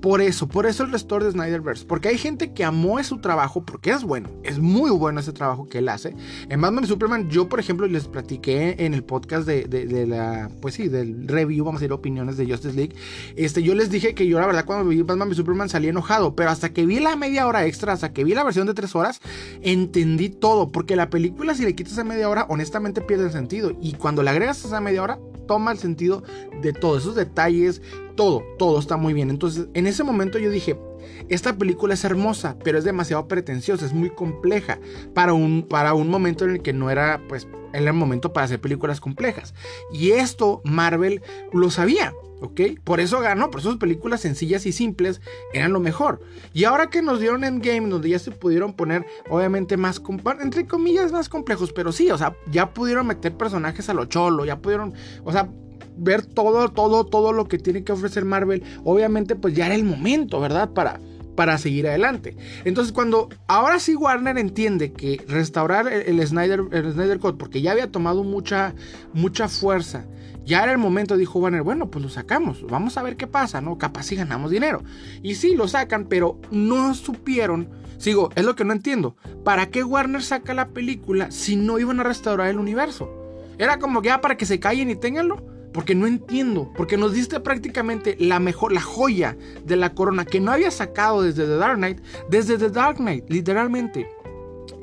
Por 0.01 0.21
eso, 0.21 0.47
por 0.47 0.65
eso 0.65 0.83
el 0.83 0.91
restore 0.91 1.25
de 1.25 1.31
Snyderverse. 1.31 1.85
Porque 1.85 2.09
hay 2.09 2.17
gente 2.17 2.53
que 2.53 2.63
amó 2.63 3.01
su 3.03 3.19
trabajo 3.19 3.63
porque 3.63 3.91
es 3.91 4.03
bueno. 4.03 4.29
Es 4.43 4.59
muy 4.59 4.89
bueno 4.91 5.19
ese 5.19 5.31
trabajo 5.31 5.67
que 5.67 5.77
él 5.77 5.89
hace. 5.89 6.15
En 6.49 6.59
Batman 6.61 6.87
Superman, 6.87 7.29
yo, 7.29 7.47
por 7.47 7.59
ejemplo, 7.59 7.87
les 7.87 8.07
platiqué 8.07 8.75
en 8.79 8.93
el 8.93 9.03
podcast 9.03 9.47
de, 9.47 10.05
la. 10.07 10.49
Pues 10.61 10.75
sí, 10.75 10.87
del 10.87 11.27
review, 11.27 11.65
vamos 11.65 11.79
a 11.79 11.81
decir, 11.81 11.93
opiniones 11.93 12.37
de 12.37 12.45
Justice 12.47 12.75
League. 12.75 12.95
Este, 13.35 13.63
yo 13.63 13.75
les 13.75 13.89
dije 13.91 14.13
que 14.15 14.27
yo, 14.27 14.39
la 14.39 14.47
verdad, 14.47 14.65
cuando 14.65 14.89
vi 14.89 15.01
Batman 15.01 15.31
y 15.31 15.35
Superman 15.35 15.69
salí 15.69 15.87
enojado. 15.87 16.35
Pero 16.35 16.49
hasta 16.49 16.73
que 16.73 16.85
vi 16.85 16.99
la 16.99 17.15
media 17.15 17.47
hora 17.47 17.65
extra, 17.65 17.93
hasta 17.93 18.11
que 18.11 18.23
vi 18.23 18.33
la 18.33 18.43
versión 18.43 18.67
de 18.67 18.73
tres 18.73 18.95
horas, 18.95 19.21
entendí 19.61 20.29
todo. 20.29 20.71
Porque 20.71 20.95
la 20.95 21.09
película, 21.09 21.53
si 21.55 21.63
le 21.63 21.75
quitas 21.75 21.93
esa 21.93 22.03
media 22.03 22.29
hora, 22.29 22.45
honestamente 22.49 23.01
pierde 23.01 23.25
el 23.25 23.31
sentido. 23.31 23.71
Y 23.81 23.93
cuando 23.93 24.23
le 24.23 24.31
agregas 24.31 24.65
esa 24.65 24.81
media 24.81 25.03
hora, 25.03 25.19
toma 25.51 25.73
el 25.73 25.79
sentido 25.79 26.23
de 26.61 26.71
todos 26.71 27.01
esos 27.01 27.15
detalles, 27.15 27.81
todo, 28.15 28.41
todo 28.57 28.79
está 28.79 28.95
muy 28.95 29.13
bien. 29.13 29.29
Entonces, 29.29 29.67
en 29.73 29.85
ese 29.85 30.01
momento 30.01 30.39
yo 30.39 30.49
dije, 30.49 30.79
esta 31.27 31.57
película 31.57 31.93
es 31.93 32.05
hermosa, 32.05 32.55
pero 32.63 32.77
es 32.77 32.85
demasiado 32.85 33.27
pretenciosa, 33.27 33.85
es 33.85 33.91
muy 33.91 34.11
compleja 34.11 34.79
para 35.13 35.33
un, 35.33 35.63
para 35.63 35.93
un 35.93 36.07
momento 36.07 36.45
en 36.45 36.51
el 36.51 36.61
que 36.61 36.71
no 36.71 36.89
era, 36.89 37.21
pues, 37.27 37.49
era 37.73 37.91
el 37.91 37.93
momento 37.93 38.33
para 38.33 38.45
hacer 38.45 38.61
películas 38.61 38.99
complejas. 38.99 39.53
Y 39.91 40.11
esto 40.11 40.61
Marvel 40.63 41.21
lo 41.53 41.69
sabía. 41.69 42.13
¿ok? 42.41 42.61
Por 42.83 42.99
eso 42.99 43.19
ganó, 43.19 43.49
por 43.51 43.61
eso 43.61 43.69
sus 43.69 43.79
películas 43.79 44.21
sencillas 44.21 44.65
y 44.65 44.71
simples 44.71 45.21
eran 45.53 45.73
lo 45.73 45.79
mejor. 45.79 46.21
Y 46.53 46.65
ahora 46.65 46.89
que 46.89 47.01
nos 47.01 47.19
dieron 47.19 47.43
Endgame, 47.43 47.87
donde 47.87 48.09
ya 48.09 48.19
se 48.19 48.31
pudieron 48.31 48.73
poner, 48.73 49.05
obviamente, 49.29 49.77
más, 49.77 50.01
entre 50.41 50.65
comillas, 50.65 51.11
más 51.11 51.29
complejos, 51.29 51.71
pero 51.71 51.91
sí, 51.91 52.11
o 52.11 52.17
sea, 52.17 52.35
ya 52.51 52.73
pudieron 52.73 53.07
meter 53.07 53.37
personajes 53.37 53.89
a 53.89 53.93
lo 53.93 54.05
cholo, 54.05 54.43
ya 54.43 54.59
pudieron, 54.59 54.93
o 55.23 55.31
sea, 55.31 55.49
ver 55.97 56.25
todo, 56.25 56.69
todo, 56.69 57.05
todo 57.05 57.31
lo 57.31 57.47
que 57.47 57.59
tiene 57.59 57.83
que 57.83 57.91
ofrecer 57.91 58.25
Marvel, 58.25 58.63
obviamente, 58.83 59.35
pues 59.35 59.53
ya 59.53 59.67
era 59.67 59.75
el 59.75 59.83
momento, 59.83 60.39
¿verdad? 60.39 60.71
Para 60.71 60.99
para 61.41 61.57
seguir 61.57 61.87
adelante. 61.87 62.37
Entonces, 62.65 62.93
cuando 62.93 63.27
ahora 63.47 63.79
sí 63.79 63.95
Warner 63.95 64.37
entiende 64.37 64.93
que 64.93 65.25
restaurar 65.27 65.87
el, 65.91 66.23
Snyder, 66.27 66.65
el 66.71 66.93
Snyder 66.93 67.19
porque 67.19 67.63
ya 67.63 67.71
había 67.71 67.91
tomado 67.91 68.23
mucha, 68.23 68.75
mucha 69.11 69.47
fuerza, 69.47 70.05
ya 70.45 70.61
era 70.61 70.71
el 70.71 70.77
momento, 70.77 71.17
dijo 71.17 71.39
Warner, 71.39 71.63
bueno, 71.63 71.89
pues 71.89 72.05
lo 72.05 72.11
sacamos, 72.11 72.63
vamos 72.67 72.95
a 72.95 73.01
ver 73.01 73.17
qué 73.17 73.25
pasa, 73.25 73.59
¿no? 73.59 73.79
Capaz 73.79 74.03
si 74.03 74.15
ganamos 74.15 74.51
dinero. 74.51 74.83
Y 75.23 75.33
sí, 75.33 75.55
lo 75.55 75.67
sacan, 75.67 76.05
pero 76.05 76.39
no 76.51 76.93
supieron, 76.93 77.69
sigo, 77.97 78.29
es 78.35 78.45
lo 78.45 78.55
que 78.55 78.63
no 78.63 78.73
entiendo, 78.73 79.15
¿para 79.43 79.71
qué 79.71 79.83
Warner 79.83 80.21
saca 80.21 80.53
la 80.53 80.67
película 80.67 81.31
si 81.31 81.55
no 81.55 81.79
iban 81.79 81.99
a 82.01 82.03
restaurar 82.03 82.49
el 82.49 82.59
universo? 82.59 83.09
Era 83.57 83.79
como 83.79 84.03
que 84.03 84.09
ya 84.09 84.21
para 84.21 84.37
que 84.37 84.45
se 84.45 84.59
callen 84.59 84.91
y 84.91 84.95
tenganlo. 84.95 85.43
Porque 85.73 85.95
no 85.95 86.07
entiendo, 86.07 86.71
porque 86.75 86.97
nos 86.97 87.13
diste 87.13 87.39
prácticamente 87.39 88.17
la 88.19 88.39
mejor, 88.39 88.73
la 88.73 88.81
joya 88.81 89.37
de 89.65 89.75
la 89.77 89.93
corona 89.93 90.25
que 90.25 90.39
no 90.39 90.51
había 90.51 90.71
sacado 90.71 91.21
desde 91.21 91.45
The 91.45 91.55
Dark 91.55 91.77
Knight, 91.77 91.99
desde 92.29 92.57
The 92.57 92.69
Dark 92.69 92.97
Knight, 92.97 93.29
literalmente. 93.29 94.09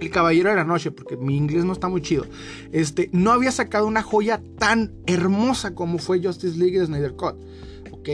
El 0.00 0.10
Caballero 0.10 0.50
de 0.50 0.56
la 0.56 0.64
Noche, 0.64 0.92
porque 0.92 1.16
mi 1.16 1.36
inglés 1.36 1.64
no 1.64 1.72
está 1.72 1.88
muy 1.88 2.00
chido. 2.02 2.24
Este, 2.70 3.10
no 3.12 3.32
había 3.32 3.50
sacado 3.50 3.86
una 3.86 4.02
joya 4.02 4.40
tan 4.58 4.92
hermosa 5.06 5.74
como 5.74 5.98
fue 5.98 6.22
Justice 6.22 6.56
League 6.56 6.78
de 6.78 6.86
Snyder 6.86 7.14
Cut. 7.14 7.34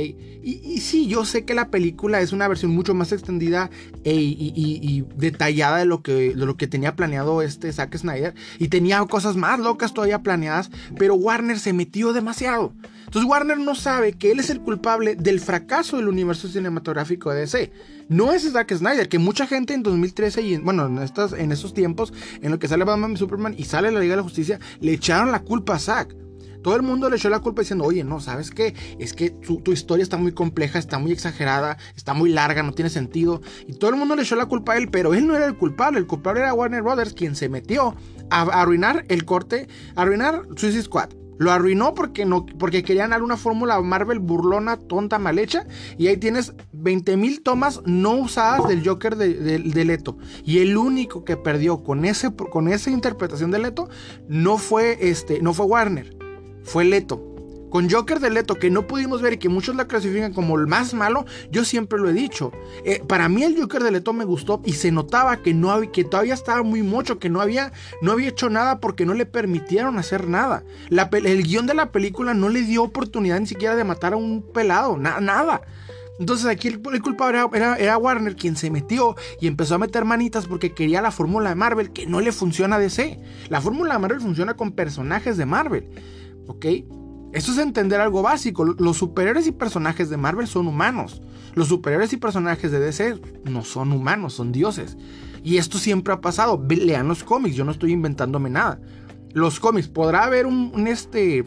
Y, 0.03 0.81
sí, 0.81 1.07
yo 1.07 1.25
sé 1.25 1.45
que 1.45 1.55
la 1.55 1.69
película 1.71 2.21
es 2.21 2.33
una 2.33 2.49
versión 2.49 2.73
mucho 2.73 2.95
más 2.95 3.13
extendida 3.13 3.71
e, 4.05 4.15
y, 4.15 5.05
detallada 5.17 5.79
de 5.79 5.85
lo, 5.87 6.03
que, 6.03 6.67
tenía 6.69 6.97
planeado 6.97 7.43
este 7.43 7.73
Zack 7.73 7.97
Snyder. 7.97 8.35
Y 8.59 8.69
tenía 8.69 9.05
cosas 9.07 9.37
más 9.37 9.59
locas 9.61 9.95
todavía 9.95 10.23
planeadas, 10.23 10.71
pero 10.99 11.15
Warner 11.15 11.59
se 11.59 11.73
metió 11.73 12.13
demasiado. 12.13 12.73
Entonces 13.05 13.31
Warner 13.31 13.59
no 13.59 13.75
sabe 13.75 14.15
que 14.15 14.33
él 14.33 14.41
es 14.41 14.51
el 14.51 14.61
culpable 14.61 15.15
del 15.15 15.39
fracaso 15.39 15.97
del 15.99 16.09
universo 16.09 16.49
cinematográfico 16.49 17.31
de 17.31 17.41
DC. 17.41 17.73
No 18.09 18.33
es 18.33 18.51
Zack 18.51 18.75
Snyder, 18.75 19.09
que 19.09 19.19
mucha 19.19 19.47
gente 19.47 19.73
en 19.73 19.83
2013 19.83 20.43
y 20.43 20.57
bueno, 20.59 20.87
en, 20.87 20.99
estas, 20.99 21.33
en 21.33 21.53
esos 21.53 21.75
tiempos 21.75 22.13
en 22.43 22.51
lo 22.51 22.59
que 22.59 22.67
sale 22.67 22.85
Batman 22.85 23.13
y 23.13 23.17
Superman 23.17 23.55
y 23.57 23.65
sale 23.65 23.91
la 23.93 24.01
Liga 24.01 24.13
de 24.13 24.17
la 24.17 24.23
Justicia, 24.25 24.59
le 24.81 24.93
echaron 24.93 25.31
la 25.31 25.41
culpa 25.41 25.77
a 25.77 25.79
Zack. 25.79 26.17
Todo 26.65 26.77
el 26.77 26.83
mundo 26.83 27.11
le 27.11 27.17
echó 27.17 27.29
la 27.29 27.41
culpa 27.41 27.61
diciendo, 27.61 27.85
oye, 27.85 28.05
no, 28.05 28.21
¿sabes 28.21 28.51
qué? 28.51 28.75
Es 28.99 29.13
que 29.13 29.29
tu, 29.29 29.61
historia 29.71 30.03
está 30.03 30.17
muy 30.17 30.33
compleja, 30.33 30.79
está 30.79 30.99
muy 30.99 31.13
exagerada, 31.13 31.77
está 31.95 32.15
muy 32.15 32.31
larga, 32.31 32.63
no 32.63 32.73
tiene 32.73 32.89
sentido. 32.89 33.43
Y 33.67 33.75
todo 33.75 33.91
el 33.91 33.97
mundo 33.97 34.17
le 34.17 34.23
echó 34.23 34.35
la 34.35 34.47
culpa 34.47 34.73
a 34.73 34.79
él, 34.79 34.89
pero 34.91 35.13
él 35.13 35.27
no 35.27 35.37
era 35.37 35.45
el 35.45 35.59
culpable. 35.59 35.99
El 35.99 36.07
culpable 36.07 36.41
era 36.41 36.55
Warner 36.55 36.81
Brothers, 36.81 37.13
quien 37.13 37.37
se 37.37 37.51
metió 37.51 37.95
a, 38.31 38.41
arruinar 38.45 39.05
el 39.11 39.27
corte, 39.27 39.69
a 39.95 40.01
arruinar 40.01 40.47
Suicide 40.57 40.85
Squad. 40.85 41.11
Lo 41.37 41.53
arruinó 41.53 41.93
porque, 41.93 42.25
no, 42.25 42.47
porque 42.47 42.83
querían 42.83 43.11
dar 43.11 43.23
una 43.23 43.37
fórmula 43.37 43.79
Marvel 43.83 44.21
burlona, 44.21 44.79
tonta, 44.79 45.19
mal 45.19 45.39
hecha. 45.39 45.67
Y 45.99 46.07
ahí 46.07 46.17
tienes 46.17 46.55
20.000 46.73 47.43
tomas 47.43 47.83
no 47.85 48.15
usadas 48.15 48.67
del 48.69 48.89
Joker 48.89 49.17
de, 49.17 49.85
Leto. 49.85 50.17
Y 50.47 50.61
el 50.61 50.79
único 50.79 51.27
que 51.27 51.37
perdió 51.37 51.83
con, 51.83 52.07
ese, 52.07 52.35
con 52.35 52.69
esa 52.69 52.89
interpretación 52.89 53.51
de 53.51 53.59
Leto 53.59 53.91
no 54.29 54.57
fue, 54.57 54.97
este, 55.11 55.43
no 55.43 55.53
fue 55.53 55.67
Warner 55.67 56.24
fue 56.65 56.85
Leto. 56.85 57.35
Con 57.75 57.91
Joker 57.91 58.21
de 58.21 58.31
Leto, 58.31 58.55
que 58.55 58.71
no 58.71 58.87
pudimos 58.87 59.21
ver 59.21 59.33
y 59.33 59.39
que 59.39 59.49
muchos 59.49 59.75
la 59.75 59.89
clasifican 59.89 60.33
como 60.33 60.57
el 60.57 60.69
más 60.69 60.95
malo, 60.95 61.25
yo 61.51 61.65
siempre 61.65 61.99
lo 61.99 62.09
he 62.09 62.13
dicho. 62.13 62.53
Eh, 62.85 63.03
para 63.09 63.29
mí 63.29 63.43
el 63.43 63.61
Joker 63.61 63.83
de 63.83 63.91
Leto 63.91 64.13
me 64.13 64.25
gustó 64.25 64.63
y 64.65 64.75
se 64.75 64.93
notaba 64.93 65.39
que, 65.39 65.55
no 65.55 65.81
que 65.91 66.05
todavía 66.05 66.35
estaba 66.35 66.63
muy 66.63 66.85
mocho, 66.85 67.19
que 67.19 67.29
no 67.29 67.41
había, 67.41 67.73
no 68.01 68.13
había 68.13 68.29
hecho 68.29 68.49
nada 68.49 68.79
porque 68.79 69.05
no 69.05 69.13
le 69.13 69.27
permitieron 69.27 69.99
hacer 69.99 70.29
nada. 70.29 70.63
el 70.89 71.43
guion 71.43 71.67
de 71.67 71.75
la 71.75 71.91
película 71.91 72.33
no 72.33 72.49
le 72.49 72.63
dio 72.63 72.85
oportunidad 72.85 73.41
ni 73.41 73.47
siquiera 73.47 73.75
de 73.75 73.83
matar 73.83 74.13
a 74.13 74.19
un 74.19 74.43
pelado, 74.43 74.97
nada. 74.97 75.63
Entonces 76.21 76.47
aquí 76.47 76.69
el, 76.69 76.81
culpable 76.81 77.41
era, 77.55 77.75
era, 77.75 77.99
Warner 77.99 78.37
quien 78.37 78.57
se 78.57 78.71
metió 78.71 79.17
y 79.41 79.49
empezó 79.49 79.75
a 79.75 79.79
meter 79.79 80.05
manitas 80.05 80.47
porque 80.47 80.73
quería 80.73 81.03
la 81.03 81.11
fórmula 81.11 81.49
de 81.49 81.57
Marvel 81.57 81.93
que 81.93 82.07
no 82.07 82.21
le 82.21 82.31
funciona 82.31 82.77
a 82.77 82.79
DC. 82.79 83.19
La 83.49 83.61
fórmula 83.61 83.95
de 83.95 83.99
Marvel 83.99 84.21
funciona 84.21 84.55
con 84.55 84.71
personajes 84.71 85.37
de 85.37 85.47
Marvel. 85.47 85.89
¿Ok? 86.47 86.67
Esto 87.33 87.51
es 87.51 87.59
entender 87.59 88.01
algo 88.01 88.23
básico. 88.23 88.65
Los 88.65 88.97
superhéroes 88.97 89.47
y 89.47 89.53
personajes 89.53 90.09
de 90.09 90.17
Marvel 90.17 90.47
son 90.47 90.69
humanos. 90.69 91.21
Los 91.55 91.69
superhéroes 91.69 92.13
y 92.13 92.17
personajes 92.17 92.71
de 92.71 92.79
DC 92.79 93.21
no 93.45 93.65
son 93.65 93.93
humanos, 93.93 94.35
son 94.35 94.53
dioses. 94.53 94.97
Y 95.43 95.57
esto 95.57 95.79
siempre 95.79 96.15
ha 96.15 96.21
pasado. 96.21 96.65
Lean 96.69 97.09
los 97.09 97.25
cómics, 97.25 97.57
yo 97.57 97.65
no 97.65 97.73
estoy 97.73 97.93
inventándome 97.93 98.51
nada. 98.51 98.81
Los 99.33 99.59
cómics, 99.59 99.89
podrá 99.89 100.25
haber 100.25 100.47
un, 100.47 100.71
un 100.75 100.87
este 100.87 101.45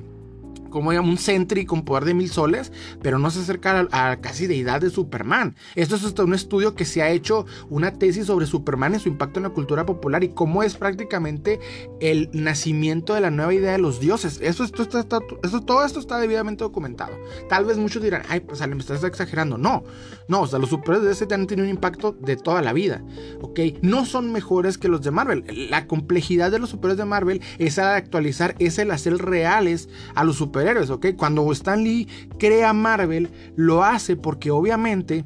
como 0.70 0.90
un 0.90 1.18
Sentry 1.18 1.66
con 1.66 1.84
poder 1.84 2.06
de 2.06 2.14
mil 2.14 2.30
soles, 2.30 2.72
pero 3.02 3.20
no 3.20 3.30
se 3.30 3.40
acerca 3.40 3.88
a, 3.92 4.12
a, 4.12 4.22
casi 4.22 4.48
deidad 4.48 4.82
de 4.82 4.90
Superman. 4.90 5.56
Esto 5.76 5.96
es 5.96 6.04
hasta 6.04 6.24
un 6.24 6.34
estudio 6.34 6.76
que 6.76 6.86
se 6.86 7.02
ha 7.02 7.10
hecho 7.10 7.46
una 7.70 7.94
tesis 7.94 8.28
sobre 8.28 8.46
Superman 8.46 8.96
y 8.96 9.00
su 9.00 9.10
impacto 9.10 9.40
en 9.40 9.44
la 9.44 9.50
cultura 9.50 9.86
popular 9.86 10.24
y 10.24 10.30
cómo 10.30 10.64
es 10.64 10.76
prácticamente 10.76 11.60
el 12.00 12.30
nacimiento 12.34 13.14
de 13.14 13.22
la 13.22 13.32
nueva 13.32 13.54
idea 13.54 13.72
de 13.72 13.78
los 13.78 14.00
dioses. 14.00 14.40
Eso, 14.42 14.64
esto 14.64 14.84
está, 14.84 15.20
todo 15.66 15.86
esto 15.86 16.00
está 16.00 16.20
debidamente 16.20 16.64
documentado. 16.64 17.18
Tal 17.50 17.66
vez 17.66 17.78
muchos 17.78 18.02
dirán, 18.02 18.24
ay, 18.30 18.42
pues 18.42 18.66
me 18.68 18.78
estás 18.78 19.04
exagerando. 19.04 19.58
No, 19.58 19.84
no, 20.28 20.42
o 20.42 20.48
sea, 20.48 20.60
los 20.60 20.70
superhéroes 20.70 21.06
de 21.06 21.12
ese 21.26 21.34
han 21.34 21.48
tenido 21.48 21.66
un 21.66 21.70
impacto 21.70 22.16
de 22.20 22.36
toda 22.36 22.62
la 22.62 22.74
vida, 22.74 23.04
¿ok? 23.42 23.60
No 23.82 24.06
son 24.06 24.32
mejores 24.32 24.78
que 24.78 24.88
los 24.88 25.02
de 25.02 25.12
Marvel. 25.12 25.46
La 25.70 25.88
complejidad 25.88 26.52
de 26.52 26.60
los 26.60 26.70
superhéroes 26.70 26.98
de 26.98 27.06
Marvel 27.06 27.42
es 27.58 27.80
al 27.80 27.96
actualizar, 27.96 28.56
es 28.60 28.78
el 28.78 28.92
hacer 28.92 29.18
reales 29.18 29.90
a 30.16 30.24
los 30.24 30.38
superhéroes 30.38 30.57
superhéroes, 30.58 30.90
¿ok? 30.90 31.08
Cuando 31.16 31.52
Stan 31.52 31.84
Lee 31.84 32.08
crea 32.40 32.74
Marvel, 32.74 33.30
lo 33.56 33.84
hace 33.84 34.16
porque 34.16 34.50
obviamente 34.50 35.24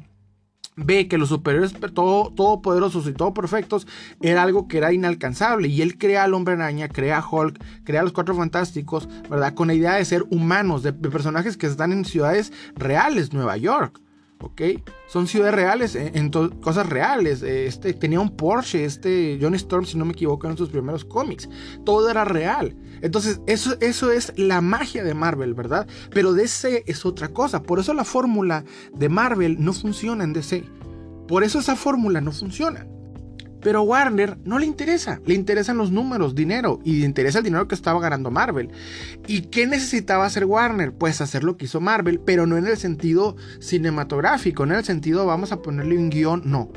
ve 0.76 1.08
que 1.08 1.16
los 1.16 1.30
superhéroes 1.30 1.72
todo, 1.94 2.60
poderosos 2.60 3.06
y 3.06 3.12
todo 3.14 3.32
perfectos 3.32 3.86
era 4.20 4.42
algo 4.42 4.68
que 4.68 4.78
era 4.78 4.92
inalcanzable 4.92 5.68
y 5.68 5.80
él 5.80 5.96
crea 5.96 6.24
al 6.24 6.34
hombre 6.34 6.54
araña, 6.54 6.88
crea 6.88 7.18
a 7.18 7.26
Hulk, 7.26 7.62
crea 7.84 8.00
a 8.00 8.04
los 8.04 8.12
cuatro 8.12 8.34
fantásticos, 8.34 9.08
¿verdad? 9.30 9.54
Con 9.54 9.68
la 9.68 9.74
idea 9.74 9.94
de 9.94 10.04
ser 10.04 10.24
humanos, 10.30 10.82
de 10.82 10.92
personajes 10.92 11.56
que 11.56 11.66
están 11.66 11.92
en 11.92 12.04
ciudades 12.04 12.52
reales, 12.76 13.32
Nueva 13.32 13.56
York. 13.56 14.00
¿Ok? 14.42 14.62
Son 15.08 15.26
ciudades 15.26 15.54
reales, 15.54 15.94
eh, 15.94 16.12
cosas 16.60 16.88
reales. 16.88 17.42
Eh, 17.42 17.66
este, 17.66 17.94
tenía 17.94 18.20
un 18.20 18.36
Porsche, 18.36 18.84
este 18.84 19.38
John 19.40 19.54
Storm, 19.54 19.84
si 19.84 19.96
no 19.96 20.04
me 20.04 20.12
equivoco, 20.12 20.48
en 20.48 20.56
sus 20.56 20.68
primeros 20.68 21.04
cómics. 21.04 21.48
Todo 21.84 22.10
era 22.10 22.24
real. 22.24 22.76
Entonces, 23.00 23.40
eso, 23.46 23.76
eso 23.80 24.10
es 24.10 24.32
la 24.36 24.60
magia 24.60 25.04
de 25.04 25.14
Marvel, 25.14 25.54
¿verdad? 25.54 25.86
Pero 26.10 26.32
DC 26.32 26.84
es 26.86 27.04
otra 27.04 27.28
cosa. 27.28 27.62
Por 27.62 27.78
eso 27.78 27.94
la 27.94 28.04
fórmula 28.04 28.64
de 28.94 29.08
Marvel 29.08 29.56
no 29.58 29.72
funciona 29.72 30.24
en 30.24 30.32
DC. 30.32 30.64
Por 31.28 31.44
eso 31.44 31.58
esa 31.58 31.76
fórmula 31.76 32.20
no 32.20 32.32
funciona. 32.32 32.86
Pero 33.62 33.78
a 33.78 33.82
Warner 33.82 34.38
no 34.44 34.58
le 34.58 34.66
interesa, 34.66 35.20
le 35.24 35.34
interesan 35.34 35.78
los 35.78 35.90
números, 35.90 36.34
dinero, 36.34 36.80
y 36.84 37.00
le 37.00 37.06
interesa 37.06 37.38
el 37.38 37.44
dinero 37.44 37.68
que 37.68 37.74
estaba 37.74 38.00
ganando 38.00 38.30
Marvel. 38.30 38.70
¿Y 39.26 39.42
qué 39.42 39.66
necesitaba 39.66 40.26
hacer 40.26 40.44
Warner? 40.44 40.92
Pues 40.92 41.20
hacer 41.20 41.44
lo 41.44 41.56
que 41.56 41.66
hizo 41.66 41.80
Marvel, 41.80 42.20
pero 42.20 42.46
no 42.46 42.56
en 42.56 42.66
el 42.66 42.76
sentido 42.76 43.36
cinematográfico, 43.60 44.64
en 44.64 44.72
el 44.72 44.84
sentido 44.84 45.26
vamos 45.26 45.52
a 45.52 45.62
ponerle 45.62 45.96
un 45.96 46.10
guion, 46.10 46.42
no. 46.44 46.70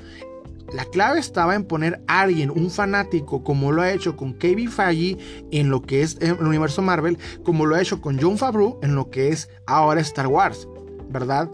La 0.73 0.85
clave 0.85 1.19
estaba 1.19 1.55
en 1.55 1.63
poner 1.63 2.01
a 2.07 2.21
alguien, 2.21 2.49
un 2.49 2.71
fanático, 2.71 3.43
como 3.43 3.71
lo 3.71 3.81
ha 3.81 3.91
hecho 3.91 4.15
con 4.15 4.33
Kevin 4.33 4.71
Feige 4.71 5.17
en 5.51 5.69
lo 5.69 5.81
que 5.81 6.01
es 6.01 6.17
el 6.21 6.33
universo 6.33 6.81
Marvel, 6.81 7.17
como 7.43 7.65
lo 7.65 7.75
ha 7.75 7.81
hecho 7.81 8.01
con 8.01 8.19
John 8.19 8.37
Favreau 8.37 8.79
en 8.81 8.95
lo 8.95 9.09
que 9.09 9.29
es 9.29 9.49
ahora 9.67 10.01
Star 10.01 10.27
Wars, 10.27 10.67
¿verdad? 11.09 11.49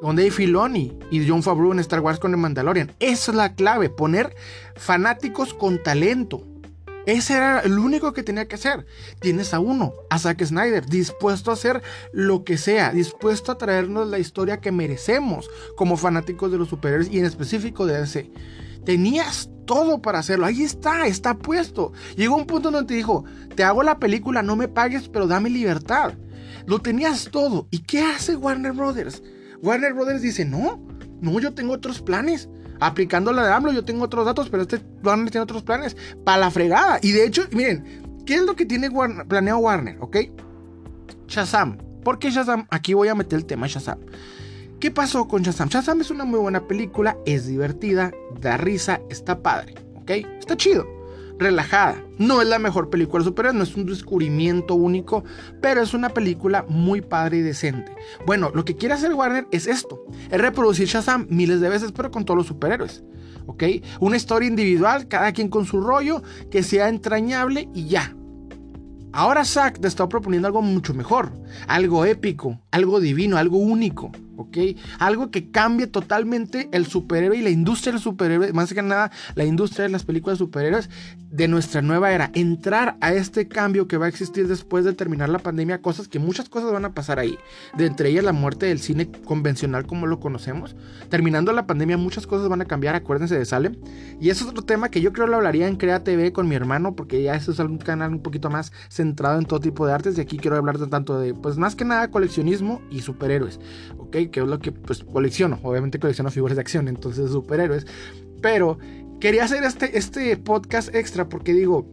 Con 0.00 0.16
Dave 0.16 0.30
Filoni 0.30 0.96
y 1.10 1.26
John 1.26 1.42
Favreau 1.42 1.72
en 1.72 1.78
Star 1.80 2.00
Wars 2.00 2.18
con 2.18 2.32
el 2.32 2.38
Mandalorian. 2.38 2.92
Esa 3.00 3.30
es 3.30 3.36
la 3.36 3.54
clave, 3.54 3.88
poner 3.88 4.34
fanáticos 4.76 5.54
con 5.54 5.82
talento. 5.82 6.42
Ese 7.06 7.34
era 7.34 7.60
el 7.60 7.78
único 7.78 8.12
que 8.12 8.24
tenía 8.24 8.48
que 8.48 8.56
hacer. 8.56 8.84
Tienes 9.20 9.54
a 9.54 9.60
uno, 9.60 9.94
a 10.10 10.18
Zack 10.18 10.44
Snyder, 10.44 10.86
dispuesto 10.86 11.52
a 11.52 11.54
hacer 11.54 11.80
lo 12.12 12.42
que 12.42 12.58
sea, 12.58 12.90
dispuesto 12.90 13.52
a 13.52 13.58
traernos 13.58 14.08
la 14.08 14.18
historia 14.18 14.60
que 14.60 14.72
merecemos 14.72 15.48
como 15.76 15.96
fanáticos 15.96 16.50
de 16.50 16.58
los 16.58 16.68
superhéroes 16.68 17.08
y 17.10 17.20
en 17.20 17.24
específico 17.24 17.86
de 17.86 18.02
ese. 18.02 18.32
Tenías 18.84 19.50
todo 19.66 20.02
para 20.02 20.18
hacerlo. 20.18 20.46
Ahí 20.46 20.62
está, 20.62 21.06
está 21.06 21.38
puesto. 21.38 21.92
Llegó 22.16 22.34
un 22.36 22.46
punto 22.46 22.72
donde 22.72 22.88
te 22.88 22.94
dijo, 22.94 23.24
te 23.54 23.62
hago 23.62 23.84
la 23.84 24.00
película, 24.00 24.42
no 24.42 24.56
me 24.56 24.66
pagues, 24.66 25.08
pero 25.08 25.28
dame 25.28 25.48
libertad. 25.48 26.14
Lo 26.66 26.80
tenías 26.80 27.28
todo. 27.30 27.68
¿Y 27.70 27.80
qué 27.80 28.02
hace 28.02 28.34
Warner 28.34 28.72
Brothers? 28.72 29.22
Warner 29.62 29.94
Brothers 29.94 30.22
dice, 30.22 30.44
no, 30.44 30.80
no, 31.20 31.40
yo 31.40 31.54
tengo 31.54 31.72
otros 31.72 32.02
planes. 32.02 32.48
Aplicando 32.78 33.32
la 33.32 33.46
de 33.46 33.52
AMLO, 33.54 33.72
yo 33.72 33.86
tengo 33.86 34.04
otros 34.04 34.26
datos, 34.26 34.50
pero 34.50 34.62
este 34.62 34.82
Warner 35.02 35.30
tiene 35.30 35.44
otros 35.44 35.62
planes. 35.62 35.96
Para 36.24 36.38
la 36.38 36.50
fregada. 36.50 36.98
Y 37.00 37.12
de 37.12 37.24
hecho, 37.24 37.44
miren, 37.52 38.06
¿Qué 38.26 38.34
es 38.34 38.42
lo 38.42 38.56
que 38.56 38.66
tiene 38.66 38.90
planeado 39.28 39.60
Warner? 39.60 39.96
¿Ok? 40.00 40.16
Shazam. 41.28 41.78
¿Por 42.02 42.18
qué 42.18 42.30
Shazam? 42.30 42.66
Aquí 42.70 42.92
voy 42.92 43.06
a 43.06 43.14
meter 43.14 43.38
el 43.38 43.46
tema 43.46 43.68
Shazam. 43.68 44.00
¿Qué 44.80 44.90
pasó 44.90 45.28
con 45.28 45.42
Shazam? 45.42 45.68
Shazam 45.68 46.00
es 46.00 46.10
una 46.10 46.24
muy 46.24 46.40
buena 46.40 46.66
película, 46.66 47.16
es 47.24 47.46
divertida, 47.46 48.12
da 48.40 48.56
risa, 48.56 49.00
está 49.08 49.42
padre, 49.42 49.74
¿ok? 49.94 50.10
Está 50.38 50.56
chido, 50.56 50.86
relajada. 51.38 52.02
No 52.18 52.40
es 52.40 52.48
la 52.48 52.58
mejor 52.58 52.90
película 52.90 53.22
de 53.22 53.28
superhéroes, 53.28 53.56
no 53.56 53.64
es 53.64 53.76
un 53.76 53.86
descubrimiento 53.86 54.74
único, 54.74 55.24
pero 55.60 55.82
es 55.82 55.94
una 55.94 56.08
película 56.10 56.64
muy 56.68 57.00
padre 57.00 57.38
y 57.38 57.42
decente. 57.42 57.92
Bueno, 58.26 58.50
lo 58.54 58.64
que 58.64 58.76
quiere 58.76 58.94
hacer 58.94 59.12
Warner 59.12 59.46
es 59.50 59.66
esto, 59.66 60.04
es 60.30 60.40
reproducir 60.40 60.88
Shazam 60.88 61.26
miles 61.30 61.60
de 61.60 61.68
veces, 61.68 61.92
pero 61.92 62.10
con 62.10 62.24
todos 62.24 62.38
los 62.38 62.46
superhéroes. 62.46 63.02
¿Ok? 63.46 63.62
Una 64.00 64.16
historia 64.16 64.48
individual, 64.48 65.06
cada 65.06 65.32
quien 65.32 65.48
con 65.48 65.66
su 65.66 65.80
rollo, 65.80 66.22
que 66.50 66.62
sea 66.62 66.88
entrañable 66.88 67.68
y 67.74 67.86
ya. 67.86 68.16
Ahora 69.12 69.44
Zack 69.44 69.80
te 69.80 69.88
está 69.88 70.08
proponiendo 70.08 70.48
algo 70.48 70.62
mucho 70.62 70.92
mejor, 70.92 71.32
algo 71.68 72.04
épico, 72.04 72.60
algo 72.70 73.00
divino, 73.00 73.38
algo 73.38 73.56
único. 73.56 74.10
¿Ok? 74.36 74.58
Algo 74.98 75.30
que 75.30 75.50
cambie 75.50 75.86
totalmente 75.86 76.68
el 76.72 76.86
superhéroe 76.86 77.36
y 77.36 77.42
la 77.42 77.50
industria 77.50 77.92
del 77.92 78.02
superhéroe, 78.02 78.52
más 78.52 78.72
que 78.72 78.82
nada 78.82 79.10
la 79.34 79.44
industria 79.44 79.84
de 79.84 79.90
las 79.90 80.04
películas 80.04 80.38
de 80.38 80.44
superhéroes 80.44 80.90
de 81.30 81.48
nuestra 81.48 81.82
nueva 81.82 82.12
era. 82.12 82.30
Entrar 82.34 82.96
a 83.00 83.12
este 83.12 83.48
cambio 83.48 83.88
que 83.88 83.96
va 83.96 84.06
a 84.06 84.08
existir 84.08 84.48
después 84.48 84.84
de 84.84 84.92
terminar 84.94 85.28
la 85.28 85.38
pandemia, 85.38 85.82
cosas 85.82 86.08
que 86.08 86.18
muchas 86.18 86.48
cosas 86.48 86.72
van 86.72 86.84
a 86.84 86.94
pasar 86.94 87.18
ahí. 87.18 87.38
De 87.76 87.86
entre 87.86 88.08
ellas 88.10 88.24
la 88.24 88.32
muerte 88.32 88.66
del 88.66 88.78
cine 88.78 89.10
convencional 89.24 89.86
como 89.86 90.06
lo 90.06 90.20
conocemos. 90.20 90.76
Terminando 91.08 91.52
la 91.52 91.66
pandemia, 91.66 91.96
muchas 91.96 92.26
cosas 92.26 92.48
van 92.48 92.62
a 92.62 92.66
cambiar, 92.66 92.94
acuérdense 92.94 93.38
de 93.38 93.44
Salem. 93.44 93.76
Y 94.20 94.30
es 94.30 94.42
otro 94.42 94.62
tema 94.62 94.90
que 94.90 95.00
yo 95.00 95.12
creo 95.12 95.26
lo 95.26 95.36
hablaría 95.36 95.68
en 95.68 95.76
Crea 95.76 96.04
TV 96.04 96.32
con 96.32 96.48
mi 96.48 96.54
hermano, 96.54 96.94
porque 96.94 97.22
ya 97.22 97.34
ese 97.34 97.50
es 97.50 97.58
un 97.58 97.78
canal 97.78 98.12
un 98.12 98.22
poquito 98.22 98.50
más 98.50 98.72
centrado 98.88 99.38
en 99.38 99.44
todo 99.44 99.60
tipo 99.60 99.86
de 99.86 99.92
artes. 99.92 100.16
Y 100.16 100.20
aquí 100.20 100.38
quiero 100.38 100.56
hablar 100.56 100.78
de 100.78 100.86
tanto 100.86 101.18
de, 101.18 101.34
pues 101.34 101.58
más 101.58 101.76
que 101.76 101.84
nada, 101.84 102.10
coleccionismo 102.10 102.80
y 102.90 103.00
superhéroes, 103.00 103.60
¿ok? 104.06 104.30
que 104.30 104.40
es 104.40 104.46
lo 104.46 104.58
que 104.58 104.72
pues 104.72 105.04
colecciono. 105.04 105.58
Obviamente 105.62 105.98
colecciono 105.98 106.30
figuras 106.30 106.56
de 106.56 106.62
acción, 106.62 106.88
entonces 106.88 107.30
superhéroes. 107.30 107.86
Pero 108.40 108.78
quería 109.20 109.44
hacer 109.44 109.64
este, 109.64 109.96
este 109.98 110.36
podcast 110.36 110.94
extra 110.94 111.28
porque 111.28 111.52
digo, 111.52 111.86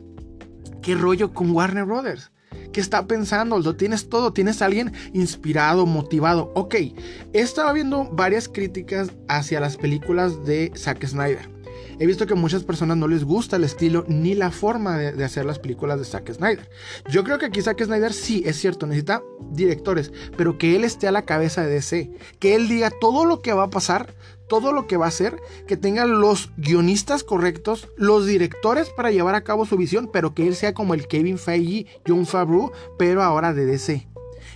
¿qué 0.82 0.96
rollo 0.96 1.34
con 1.34 1.52
Warner 1.52 1.86
Brothers? 1.86 2.32
¿Qué 2.72 2.82
está 2.82 3.06
pensando? 3.08 3.60
Lo 3.60 3.76
tienes 3.76 4.10
todo, 4.10 4.34
tienes 4.34 4.62
a 4.62 4.66
alguien 4.66 4.94
inspirado, 5.14 5.86
motivado. 5.86 6.52
Ok, 6.56 6.76
he 6.76 6.96
estado 7.34 7.72
viendo 7.74 8.10
varias 8.12 8.50
críticas 8.50 9.12
hacia 9.28 9.60
las 9.60 9.78
películas 9.78 10.44
de 10.46 10.72
Zack 10.76 11.06
Snyder. 11.06 11.50
He 12.00 12.06
visto 12.06 12.26
que 12.26 12.34
a 12.34 12.38
muchas 12.38 12.64
personas 12.64 12.98
no 12.98 13.08
les 13.08 13.24
gusta 13.24 13.56
el 13.56 13.64
estilo 13.64 14.06
ni 14.08 14.36
la 14.36 14.52
forma 14.52 14.98
de, 14.98 15.24
hacer 15.24 15.46
las 15.46 15.60
películas 15.60 16.00
de 16.00 16.06
Zack 16.06 16.32
Snyder. 16.34 16.70
Yo 17.10 17.24
creo 17.24 17.40
que 17.40 17.46
aquí 17.46 17.62
Zack 17.62 17.84
Snyder 17.84 18.14
sí, 18.14 18.44
es 18.46 18.58
cierto, 18.58 18.88
necesita 18.88 19.24
directores, 19.52 20.12
pero 20.38 20.58
que 20.58 20.76
él 20.76 20.84
esté 20.84 21.08
a 21.08 21.12
la 21.12 21.24
cabeza 21.26 21.64
de 21.64 21.74
DC, 21.74 22.12
que 22.40 22.56
él 22.56 22.68
diga 22.68 22.92
todo 23.02 23.26
lo 23.26 23.42
que 23.42 23.54
va 23.54 23.64
a 23.64 23.70
pasar, 23.70 24.14
todo 24.48 24.72
lo 24.72 24.88
que 24.88 24.98
va 24.98 25.06
a 25.06 25.10
hacer, 25.10 25.38
que 25.68 25.78
tenga 25.78 26.06
los 26.06 26.52
guionistas 26.58 27.24
correctos, 27.24 27.90
los 27.98 28.26
directores 28.26 28.90
para 28.90 29.12
llevar 29.12 29.36
a 29.36 29.44
cabo 29.44 29.66
su 29.66 29.78
visión, 29.78 30.10
pero 30.12 30.34
que 30.34 30.48
él 30.48 30.56
sea 30.56 30.74
como 30.74 30.94
el 30.94 31.08
Kevin 31.08 31.38
Feige, 31.38 31.88
John 32.08 32.26
Favreau, 32.26 32.72
pero 32.98 33.24
ahora 33.24 33.54
de 33.54 33.66
DC. 33.66 34.13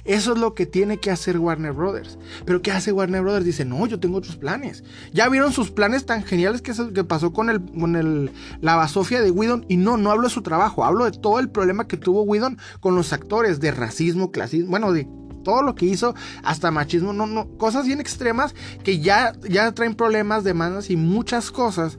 Eso 0.08 0.34
es 0.34 0.40
lo 0.40 0.54
que 0.54 0.66
tiene 0.66 0.98
que 0.98 1.12
hacer 1.12 1.38
Warner 1.38 1.74
Brothers. 1.74 2.18
Pero 2.46 2.62
¿qué 2.62 2.72
hace 2.72 2.92
Warner 2.92 3.22
Brothers? 3.22 3.46
Dice, 3.46 3.66
no, 3.66 3.86
yo 3.86 4.00
tengo 4.00 4.18
otros 4.18 4.38
planes. 4.38 4.84
Ya 5.14 5.28
vieron 5.30 5.52
sus 5.52 5.70
planes 5.70 6.06
tan 6.06 6.24
geniales 6.24 6.62
que, 6.62 6.74
que 6.94 7.04
pasó 7.04 7.34
con, 7.34 7.50
el, 7.50 7.64
con 7.64 7.96
el, 7.96 8.32
la 8.62 8.76
basofia 8.76 9.22
de 9.22 9.32
Whedon. 9.32 9.66
Y 9.68 9.78
no, 9.78 9.98
no 9.98 10.10
hablo 10.10 10.24
de 10.24 10.34
su 10.34 10.42
trabajo, 10.42 10.86
hablo 10.86 11.06
de 11.06 11.12
todo 11.12 11.40
el 11.40 11.50
problema 11.50 11.88
que 11.88 11.98
tuvo 11.98 12.24
Whedon 12.24 12.58
con 12.80 12.96
los 12.96 13.12
actores, 13.12 13.60
de 13.60 13.72
racismo, 13.72 14.32
clasismo, 14.32 14.70
bueno, 14.72 14.94
de 14.94 15.08
todo 15.44 15.62
lo 15.62 15.76
que 15.76 15.86
hizo, 15.86 16.14
hasta 16.44 16.72
machismo, 16.72 17.14
no, 17.14 17.26
no, 17.26 17.58
cosas 17.58 17.86
bien 17.86 18.02
extremas 18.02 18.54
que 18.84 19.00
ya, 19.00 19.32
ya 19.48 19.72
traen 19.72 19.96
problemas, 19.96 20.44
demandas 20.44 20.90
y 20.90 20.98
muchas 20.98 21.52
cosas 21.52 21.98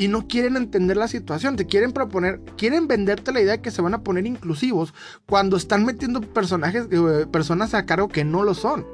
y 0.00 0.08
no 0.08 0.26
quieren 0.26 0.56
entender 0.56 0.96
la 0.96 1.08
situación, 1.08 1.56
te 1.56 1.66
quieren 1.66 1.92
proponer, 1.92 2.40
quieren 2.56 2.88
venderte 2.88 3.32
la 3.32 3.42
idea 3.42 3.52
de 3.52 3.60
que 3.60 3.70
se 3.70 3.82
van 3.82 3.92
a 3.92 4.02
poner 4.02 4.26
inclusivos 4.26 4.94
cuando 5.26 5.58
están 5.58 5.84
metiendo 5.84 6.22
personajes, 6.22 6.86
eh, 6.90 7.26
personas 7.30 7.74
a 7.74 7.84
cargo 7.84 8.08
que 8.08 8.24
no 8.24 8.42
lo 8.42 8.54
son. 8.54 8.86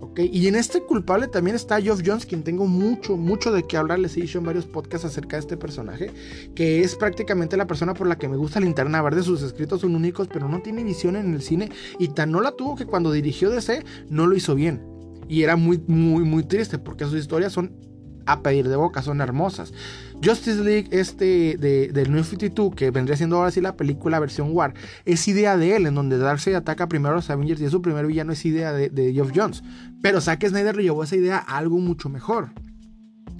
¿okay? 0.00 0.30
Y 0.32 0.48
en 0.48 0.54
este 0.54 0.80
culpable 0.80 1.28
también 1.28 1.54
está 1.54 1.82
Geoff 1.82 2.00
Jones, 2.02 2.24
quien 2.24 2.44
tengo 2.44 2.66
mucho, 2.66 3.18
mucho 3.18 3.52
de 3.52 3.64
qué 3.64 3.76
hablar. 3.76 3.98
Les 3.98 4.16
he 4.16 4.22
dicho 4.22 4.38
en 4.38 4.46
varios 4.46 4.64
podcasts 4.64 5.04
acerca 5.04 5.36
de 5.36 5.40
este 5.40 5.58
personaje, 5.58 6.12
que 6.54 6.80
es 6.80 6.96
prácticamente 6.96 7.58
la 7.58 7.66
persona 7.66 7.92
por 7.92 8.06
la 8.06 8.16
que 8.16 8.30
me 8.30 8.38
gusta 8.38 8.58
Linterna 8.58 9.02
Verde. 9.02 9.22
Sus 9.24 9.42
escritos 9.42 9.82
son 9.82 9.94
únicos, 9.94 10.28
pero 10.28 10.48
no 10.48 10.62
tiene 10.62 10.82
visión 10.82 11.16
en 11.16 11.34
el 11.34 11.42
cine. 11.42 11.70
Y 11.98 12.08
tan 12.08 12.32
no 12.32 12.40
la 12.40 12.52
tuvo 12.52 12.74
que 12.74 12.86
cuando 12.86 13.12
dirigió 13.12 13.50
DC 13.50 13.84
no 14.08 14.26
lo 14.26 14.34
hizo 14.34 14.54
bien. 14.54 14.80
Y 15.28 15.42
era 15.42 15.56
muy, 15.56 15.76
muy, 15.86 16.24
muy 16.24 16.42
triste 16.42 16.78
porque 16.78 17.04
sus 17.04 17.16
historias 17.16 17.52
son 17.52 17.87
a 18.28 18.42
pedir 18.42 18.68
de 18.68 18.76
boca, 18.76 19.02
son 19.02 19.20
hermosas. 19.20 19.72
Justice 20.22 20.62
League, 20.62 20.88
este 20.90 21.56
de, 21.56 22.06
New 22.08 22.22
52, 22.22 22.74
que 22.74 22.90
vendría 22.90 23.16
siendo 23.16 23.36
ahora 23.36 23.50
sí 23.50 23.60
la 23.60 23.76
película 23.76 24.20
versión 24.20 24.50
War, 24.52 24.74
es 25.06 25.26
idea 25.28 25.56
de 25.56 25.76
él, 25.76 25.86
en 25.86 25.94
donde 25.94 26.18
Darkseid 26.18 26.54
ataca 26.54 26.88
primero 26.88 27.14
a 27.14 27.16
los 27.16 27.30
Avengers 27.30 27.60
y 27.60 27.64
es 27.64 27.72
su 27.72 27.80
primer 27.80 28.06
villano, 28.06 28.32
es 28.32 28.44
idea 28.44 28.72
de, 28.72 29.12
Geoff 29.12 29.32
Jones. 29.34 29.62
Pero 30.02 30.20
Zack 30.20 30.46
Snyder 30.46 30.76
le 30.76 30.82
llevó 30.82 31.02
esa 31.02 31.16
idea 31.16 31.38
a 31.38 31.56
algo 31.56 31.78
mucho 31.78 32.10
mejor. 32.10 32.50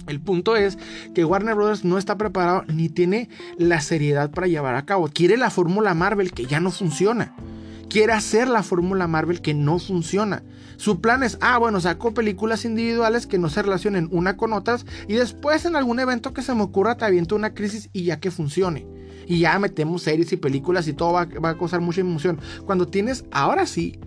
El 0.07 0.19
punto 0.19 0.55
es 0.55 0.79
que 1.13 1.23
Warner 1.23 1.53
Brothers 1.53 1.85
no 1.85 1.99
está 1.99 2.17
preparado 2.17 2.63
ni 2.67 2.89
tiene 2.89 3.29
la 3.57 3.79
seriedad 3.79 4.31
para 4.31 4.47
llevar 4.47 4.73
a 4.73 4.85
cabo. 4.85 5.07
Quiere 5.07 5.37
la 5.37 5.51
fórmula 5.51 5.93
Marvel 5.93 6.31
que 6.31 6.45
ya 6.45 6.59
no 6.59 6.71
funciona 6.71 7.35
quiere 7.89 8.13
hacer 8.13 8.47
la 8.47 8.63
fórmula 8.63 9.07
Marvel 9.07 9.41
que 9.41 9.53
no 9.53 9.79
funciona. 9.79 10.43
Su 10.77 11.01
plan 11.01 11.23
es, 11.23 11.37
ah, 11.41 11.57
bueno, 11.57 11.81
saco 11.81 12.13
películas 12.13 12.63
individuales 12.63 13.27
que 13.27 13.37
no 13.37 13.49
se 13.49 13.61
relacionen 13.61 14.07
una 14.11 14.37
con 14.37 14.53
otras 14.53 14.85
y 15.07 15.15
después 15.15 15.65
en 15.65 15.75
algún 15.75 15.99
evento 15.99 16.33
que 16.33 16.41
se 16.41 16.53
me 16.53 16.61
ocurra 16.61 16.95
te 16.95 17.05
aviento 17.05 17.35
una 17.35 17.53
crisis 17.53 17.89
y 17.91 18.03
ya 18.03 18.19
que 18.19 18.31
funcione. 18.31 18.87
Y 19.27 19.39
ya 19.39 19.59
metemos 19.59 20.03
series 20.03 20.31
y 20.31 20.37
películas 20.37 20.87
y 20.87 20.93
todo 20.93 21.13
va, 21.13 21.21
a 21.21 21.57
causar 21.57 21.81
mucha 21.81 22.01
emoción. 22.01 22.39
Cuando 22.65 22.87
tienes, 22.87 23.25
ahora 23.31 23.65
sí, 23.65 23.99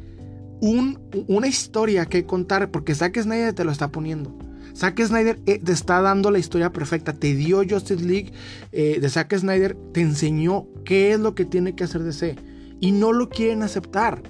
una 0.61 1.47
historia 1.47 2.07
que 2.07 2.25
contar, 2.25 2.71
porque 2.71 2.95
Zack 2.95 3.21
Snyder 3.21 3.53
te 3.53 3.65
lo 3.65 3.71
está 3.71 3.89
poniendo. 3.89 4.37
Zack 4.75 5.01
Snyder 5.03 5.39
eh, 5.47 5.59
te 5.59 5.73
está 5.73 6.01
dando 6.01 6.31
la 6.31 6.39
historia 6.39 6.73
perfecta. 6.73 7.13
Te 7.13 7.35
dio 7.35 7.63
Justice 7.69 8.03
League 8.03 8.33
eh, 8.73 8.99
de 9.01 9.09
Zack 9.11 9.37
Snyder. 9.37 9.77
Te 9.93 10.01
enseñó 10.01 10.67
qué 10.85 11.13
es 11.13 11.21
lo 11.21 11.35
que 11.35 11.45
tiene 11.45 11.75
que 11.75 11.85
hacer 11.85 12.03
DC 12.03 12.52
y 12.83 12.91
no 12.91 13.13
lo 13.13 13.31
quieren 13.31 13.63
aceptar. 13.63 14.21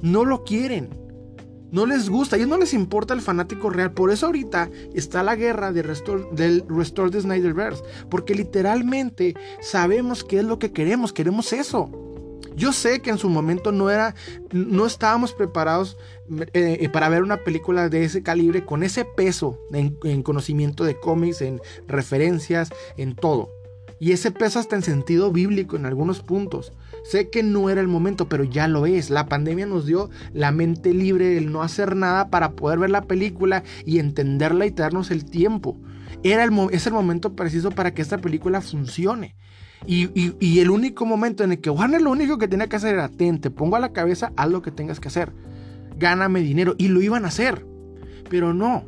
No 0.00 0.24
lo 0.24 0.42
quieren. 0.42 0.88
No 1.70 1.84
les 1.84 2.08
gusta, 2.08 2.34
a 2.34 2.38
ellos 2.38 2.48
no 2.48 2.56
les 2.56 2.72
importa 2.72 3.12
el 3.12 3.20
fanático 3.20 3.68
real. 3.68 3.92
Por 3.92 4.10
eso 4.10 4.26
ahorita 4.26 4.70
está 4.94 5.22
la 5.22 5.36
guerra 5.36 5.70
de 5.70 5.82
del 6.32 6.64
Restore 6.68 7.10
the 7.10 7.20
Snyderverse. 7.20 7.84
Porque 8.08 8.34
literalmente 8.34 9.36
sabemos 9.60 10.24
qué 10.24 10.38
es 10.38 10.44
lo 10.44 10.58
que 10.58 10.72
queremos. 10.72 11.12
Queremos 11.12 11.52
eso. 11.52 11.90
Yo 12.56 12.72
sé 12.72 13.00
que 13.00 13.10
en 13.10 13.18
su 13.18 13.28
momento 13.28 13.72
no 13.72 13.90
era, 13.90 14.14
no 14.52 14.86
estábamos 14.86 15.34
preparados 15.34 15.98
eh, 16.54 16.78
eh, 16.80 16.88
para 16.88 17.10
ver 17.10 17.22
una 17.22 17.44
película 17.44 17.90
de 17.90 18.04
ese 18.04 18.22
calibre 18.22 18.64
con 18.64 18.82
ese 18.82 19.04
peso 19.04 19.60
en 19.72 20.22
conocimiento 20.22 20.84
de 20.84 20.98
cómics, 20.98 21.42
en 21.42 21.60
referencias, 21.86 22.70
en 22.96 23.14
todo. 23.14 23.50
Y 24.00 24.12
ese 24.12 24.30
peso 24.30 24.58
hasta 24.58 24.76
en 24.76 24.82
sentido 24.82 25.30
bíblico 25.30 25.76
en 25.76 25.84
algunos 25.84 26.20
puntos. 26.20 26.72
Sé 27.08 27.30
que 27.30 27.42
no 27.42 27.70
era 27.70 27.80
el 27.80 27.88
momento, 27.88 28.28
pero 28.28 28.44
ya 28.44 28.68
lo 28.68 28.84
es. 28.84 29.08
La 29.08 29.28
pandemia 29.28 29.64
nos 29.64 29.86
dio 29.86 30.10
la 30.34 30.52
mente 30.52 30.92
libre 30.92 31.28
del 31.28 31.50
no 31.50 31.62
hacer 31.62 31.96
nada 31.96 32.28
para 32.28 32.52
poder 32.52 32.78
ver 32.80 32.90
la 32.90 33.00
película 33.00 33.62
y 33.86 33.98
entenderla 33.98 34.66
y 34.66 34.70
darnos 34.72 35.10
el 35.10 35.24
tiempo. 35.24 35.78
Era 36.22 36.44
el, 36.44 36.52
es 36.70 36.86
el 36.86 36.92
momento 36.92 37.34
preciso 37.34 37.70
para 37.70 37.94
que 37.94 38.02
esta 38.02 38.18
película 38.18 38.60
funcione. 38.60 39.36
Y, 39.86 40.58
el 40.58 40.68
único 40.68 41.06
momento 41.06 41.44
en 41.44 41.52
el 41.52 41.60
que 41.62 41.70
Warner 41.70 42.02
lo 42.02 42.10
único 42.10 42.36
que 42.36 42.46
tenía 42.46 42.66
que 42.66 42.76
hacer 42.76 42.92
era, 42.92 43.08
ten, 43.08 43.40
te 43.40 43.50
pongo 43.50 43.76
a 43.76 43.80
la 43.80 43.94
cabeza, 43.94 44.34
haz 44.36 44.50
lo 44.50 44.60
que 44.60 44.70
tengas 44.70 45.00
que 45.00 45.08
hacer. 45.08 45.32
Gáname 45.96 46.40
dinero. 46.40 46.74
Y 46.76 46.88
lo 46.88 47.00
iban 47.00 47.24
a 47.24 47.28
hacer. 47.28 47.64
Pero 48.28 48.52
no. 48.52 48.84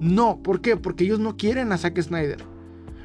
No. 0.00 0.42
¿Por 0.42 0.60
qué? 0.60 0.76
Porque 0.76 1.04
ellos 1.04 1.18
no 1.18 1.38
quieren 1.38 1.72
a 1.72 1.78
Zack 1.78 1.98
Snyder. 1.98 2.44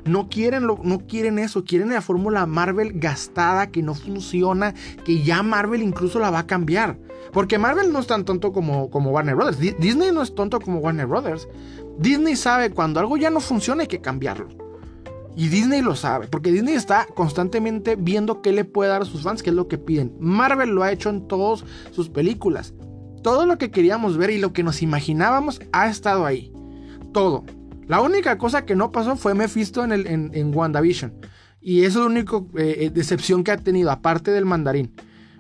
No 0.06 0.28
quieren, 0.28 0.68
no 0.68 1.00
quieren 1.08 1.40
eso, 1.40 1.64
quieren 1.64 1.90
la 1.90 2.02
fórmula 2.02 2.46
Marvel 2.46 3.00
gastada 3.00 3.72
que 3.72 3.82
no 3.82 3.96
funciona, 3.96 4.74
que 5.06 5.24
ya 5.24 5.44
Marvel 5.44 5.82
incluso 5.82 6.20
la 6.20 6.30
va 6.30 6.40
a 6.40 6.48
cambiar. 6.48 6.98
Porque 7.32 7.58
Marvel 7.58 7.92
no 7.94 8.00
es 8.00 8.08
tan 8.08 8.26
tonto 8.26 8.52
como, 8.52 8.90
como 8.90 9.12
Warner 9.12 9.36
Brothers. 9.36 9.60
Disney 9.60 10.12
no 10.12 10.22
es 10.22 10.36
tonto 10.36 10.60
como 10.60 10.80
Warner 10.80 11.08
Brothers. 11.08 11.48
Disney 11.98 12.36
sabe 12.36 12.72
cuando 12.72 13.00
algo 13.00 13.18
ya 13.18 13.30
no 13.30 13.40
funciona 13.40 13.84
hay 13.84 13.88
que 13.88 14.02
cambiarlo. 14.02 14.50
Y 15.36 15.48
Disney 15.48 15.82
lo 15.82 15.96
sabe, 15.96 16.28
porque 16.28 16.52
Disney 16.52 16.76
está 16.76 17.08
constantemente 17.08 17.96
viendo 17.96 18.42
qué 18.42 18.52
le 18.52 18.66
puede 18.66 18.92
dar 18.92 19.02
a 19.02 19.06
sus 19.06 19.24
fans, 19.24 19.42
qué 19.42 19.50
es 19.50 19.56
lo 19.56 19.68
que 19.68 19.80
piden. 19.80 20.14
Marvel 20.20 20.70
lo 20.70 20.84
ha 20.84 20.92
hecho 20.92 21.10
en 21.10 21.28
todas 21.28 21.64
sus 21.92 22.10
películas. 22.10 22.74
Todo 23.24 23.46
lo 23.46 23.58
que 23.58 23.72
queríamos 23.72 24.18
ver 24.18 24.30
y 24.30 24.38
lo 24.38 24.54
que 24.54 24.64
nos 24.64 24.82
imaginábamos 24.82 25.62
ha 25.72 25.88
estado 25.88 26.26
ahí. 26.26 26.52
Todo. 27.14 27.46
La 27.88 28.02
única 28.02 28.38
cosa 28.38 28.66
que 28.66 28.76
no 28.76 28.92
pasó 28.92 29.16
fue 29.16 29.34
Mephisto 29.34 29.84
en, 29.84 29.92
el, 29.92 30.08
en, 30.08 30.56
WandaVision. 30.56 31.14
Y 31.62 31.86
eso 31.86 32.00
es 32.00 32.06
la 32.06 32.12
única 32.12 32.38
eh, 32.58 32.92
decepción 32.94 33.44
que 33.44 33.52
ha 33.52 33.58
tenido, 33.58 33.92
aparte 33.92 34.32
del 34.32 34.46
mandarín. 34.46 34.92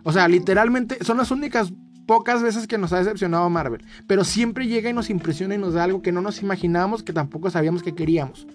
O 0.03 0.11
sea, 0.11 0.27
literalmente 0.27 1.03
son 1.03 1.17
las 1.17 1.31
únicas 1.31 1.73
pocas 2.05 2.41
veces 2.41 2.67
que 2.67 2.77
nos 2.77 2.93
ha 2.93 2.99
decepcionado 2.99 3.49
Marvel. 3.49 3.83
Pero 4.07 4.23
siempre 4.23 4.67
llega 4.67 4.89
y 4.89 4.93
nos 4.93 5.09
impresiona 5.09 5.55
y 5.55 5.57
nos 5.57 5.73
da 5.73 5.83
algo 5.83 6.01
que 6.01 6.11
no 6.11 6.21
nos 6.21 6.41
imaginábamos, 6.41 7.03
que 7.03 7.13
tampoco 7.13 7.49
sabíamos 7.49 7.83
que 7.83 7.95
queríamos. 7.95 8.47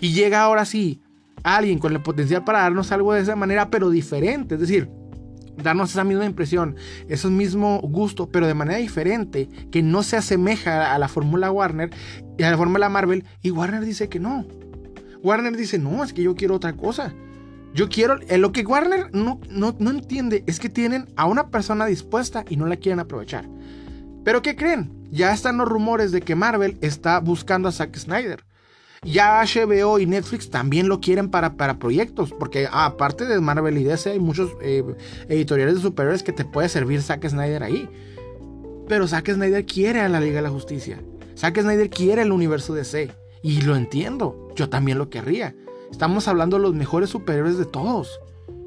Y 0.00 0.12
llega 0.12 0.42
ahora 0.42 0.64
sí 0.64 1.00
alguien 1.42 1.78
con 1.78 1.92
el 1.92 2.02
potencial 2.02 2.44
para 2.44 2.60
darnos 2.60 2.90
algo 2.92 3.12
de 3.12 3.20
esa 3.20 3.36
manera, 3.36 3.70
pero 3.70 3.90
diferente. 3.90 4.54
Es 4.54 4.60
decir, 4.60 4.88
darnos 5.62 5.90
esa 5.90 6.04
misma 6.04 6.24
impresión, 6.24 6.76
ese 7.08 7.28
mismo 7.28 7.80
gusto, 7.80 8.28
pero 8.28 8.46
de 8.46 8.54
manera 8.54 8.78
diferente, 8.78 9.48
que 9.70 9.82
no 9.82 10.02
se 10.02 10.16
asemeja 10.16 10.94
a 10.94 10.98
la 10.98 11.08
fórmula 11.08 11.50
Warner 11.50 11.90
y 12.38 12.42
a 12.42 12.50
la 12.50 12.56
fórmula 12.56 12.88
Marvel. 12.88 13.24
Y 13.42 13.50
Warner 13.50 13.84
dice 13.84 14.08
que 14.08 14.20
no. 14.20 14.46
Warner 15.22 15.56
dice, 15.56 15.78
no, 15.78 16.04
es 16.04 16.12
que 16.12 16.22
yo 16.22 16.34
quiero 16.34 16.56
otra 16.56 16.74
cosa. 16.74 17.14
Yo 17.74 17.88
quiero, 17.88 18.20
eh, 18.28 18.38
lo 18.38 18.52
que 18.52 18.62
Warner 18.62 19.10
no, 19.12 19.40
no, 19.50 19.74
no 19.78 19.90
entiende 19.90 20.44
es 20.46 20.60
que 20.60 20.68
tienen 20.68 21.06
a 21.16 21.26
una 21.26 21.48
persona 21.48 21.86
dispuesta 21.86 22.44
y 22.48 22.56
no 22.56 22.66
la 22.66 22.76
quieren 22.76 23.00
aprovechar. 23.00 23.48
Pero 24.24 24.42
¿qué 24.42 24.54
creen? 24.54 25.08
Ya 25.10 25.32
están 25.32 25.58
los 25.58 25.68
rumores 25.68 26.12
de 26.12 26.20
que 26.20 26.34
Marvel 26.34 26.78
está 26.80 27.20
buscando 27.20 27.68
a 27.68 27.72
Zack 27.72 27.96
Snyder. 27.96 28.44
Ya 29.04 29.42
HBO 29.44 29.98
y 29.98 30.06
Netflix 30.06 30.50
también 30.50 30.88
lo 30.88 31.00
quieren 31.00 31.30
para, 31.30 31.56
para 31.56 31.78
proyectos, 31.78 32.32
porque 32.32 32.68
aparte 32.70 33.26
de 33.26 33.40
Marvel 33.40 33.78
y 33.78 33.84
DC 33.84 34.12
hay 34.12 34.18
muchos 34.18 34.52
eh, 34.62 34.82
editoriales 35.28 35.76
de 35.76 35.80
superhéroes 35.82 36.22
que 36.22 36.32
te 36.32 36.44
puede 36.44 36.68
servir 36.68 37.02
Zack 37.02 37.28
Snyder 37.28 37.62
ahí. 37.62 37.88
Pero 38.88 39.06
Zack 39.06 39.32
Snyder 39.32 39.64
quiere 39.64 40.00
a 40.00 40.08
la 40.08 40.20
Liga 40.20 40.36
de 40.36 40.42
la 40.42 40.50
Justicia. 40.50 41.02
Zack 41.36 41.60
Snyder 41.60 41.90
quiere 41.90 42.22
el 42.22 42.32
universo 42.32 42.74
DC. 42.74 43.10
Y 43.42 43.60
lo 43.62 43.76
entiendo, 43.76 44.48
yo 44.56 44.68
también 44.68 44.98
lo 44.98 45.10
querría. 45.10 45.54
Estamos 45.90 46.28
hablando 46.28 46.56
de 46.56 46.62
los 46.62 46.74
mejores 46.74 47.10
superhéroes 47.10 47.58
de 47.58 47.66
todos 47.66 48.20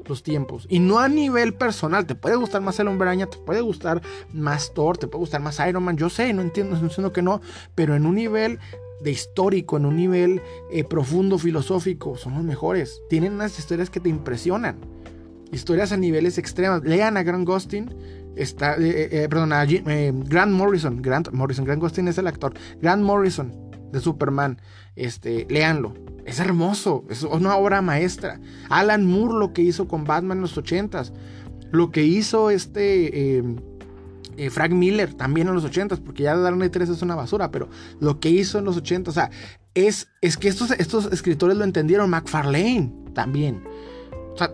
los 0.06 0.22
tiempos. 0.22 0.66
Y 0.68 0.78
no 0.78 0.98
a 0.98 1.08
nivel 1.08 1.54
personal. 1.54 2.06
Te 2.06 2.14
puede 2.14 2.36
gustar 2.36 2.62
más 2.62 2.78
el 2.80 2.88
hombre 2.88 3.08
araña, 3.08 3.26
te 3.26 3.38
puede 3.38 3.60
gustar 3.60 4.02
más 4.32 4.72
Thor, 4.74 4.96
te 4.96 5.06
puede 5.06 5.20
gustar 5.20 5.40
más 5.40 5.60
Iron 5.68 5.82
Man. 5.82 5.96
Yo 5.96 6.08
sé, 6.08 6.32
no 6.32 6.42
entiendo, 6.42 6.76
no 6.76 6.82
entiendo 6.82 7.12
que 7.12 7.22
no. 7.22 7.40
Pero 7.74 7.94
en 7.94 8.06
un 8.06 8.14
nivel 8.14 8.58
de 9.00 9.10
histórico, 9.10 9.76
en 9.76 9.86
un 9.86 9.96
nivel 9.96 10.42
eh, 10.70 10.84
profundo, 10.84 11.38
filosófico, 11.38 12.16
son 12.16 12.34
los 12.34 12.44
mejores. 12.44 13.00
Tienen 13.08 13.34
unas 13.34 13.58
historias 13.58 13.90
que 13.90 14.00
te 14.00 14.08
impresionan. 14.08 14.76
Historias 15.52 15.92
a 15.92 15.96
niveles 15.96 16.38
extremos. 16.38 16.82
Lean 16.84 17.16
a 17.16 17.22
Grant 17.22 17.46
Gustin. 17.46 17.94
Está, 18.36 18.76
eh, 18.76 19.08
eh, 19.10 19.28
perdón, 19.28 19.52
a 19.52 19.64
Grant 19.64 20.52
Morrison. 20.52 21.00
Grant 21.00 21.30
Morrison. 21.32 21.64
Grant 21.64 21.80
Gustin 21.80 22.08
es 22.08 22.18
el 22.18 22.26
actor. 22.26 22.54
Grant 22.82 23.02
Morrison 23.02 23.52
de 23.92 24.00
Superman. 24.00 24.60
Este, 24.96 25.46
léanlo. 25.48 25.94
Es 26.26 26.40
hermoso. 26.40 27.04
Es 27.08 27.22
una 27.22 27.56
obra 27.56 27.80
maestra. 27.80 28.40
Alan 28.68 29.06
Moore 29.06 29.38
lo 29.38 29.52
que 29.52 29.62
hizo 29.62 29.88
con 29.88 30.04
Batman 30.04 30.38
en 30.38 30.42
los 30.42 30.58
ochentas. 30.58 31.12
Lo 31.70 31.90
que 31.90 32.02
hizo 32.02 32.50
este 32.50 33.42
eh, 34.38 34.50
Frank 34.50 34.72
Miller 34.72 35.14
también 35.14 35.48
en 35.48 35.54
los 35.54 35.64
80 35.64 35.96
porque 35.96 36.22
ya 36.22 36.34
Knight 36.34 36.72
3 36.72 36.88
es 36.88 37.02
una 37.02 37.14
basura, 37.14 37.50
pero 37.50 37.68
lo 38.00 38.20
que 38.20 38.30
hizo 38.30 38.58
en 38.58 38.64
los 38.64 38.76
80 38.76 39.10
o 39.10 39.14
sea, 39.14 39.30
es, 39.74 40.08
es 40.20 40.36
que 40.36 40.48
estos, 40.48 40.70
estos 40.72 41.12
escritores 41.12 41.56
lo 41.56 41.64
entendieron, 41.64 42.08
McFarlane 42.10 42.92
también. 43.14 43.62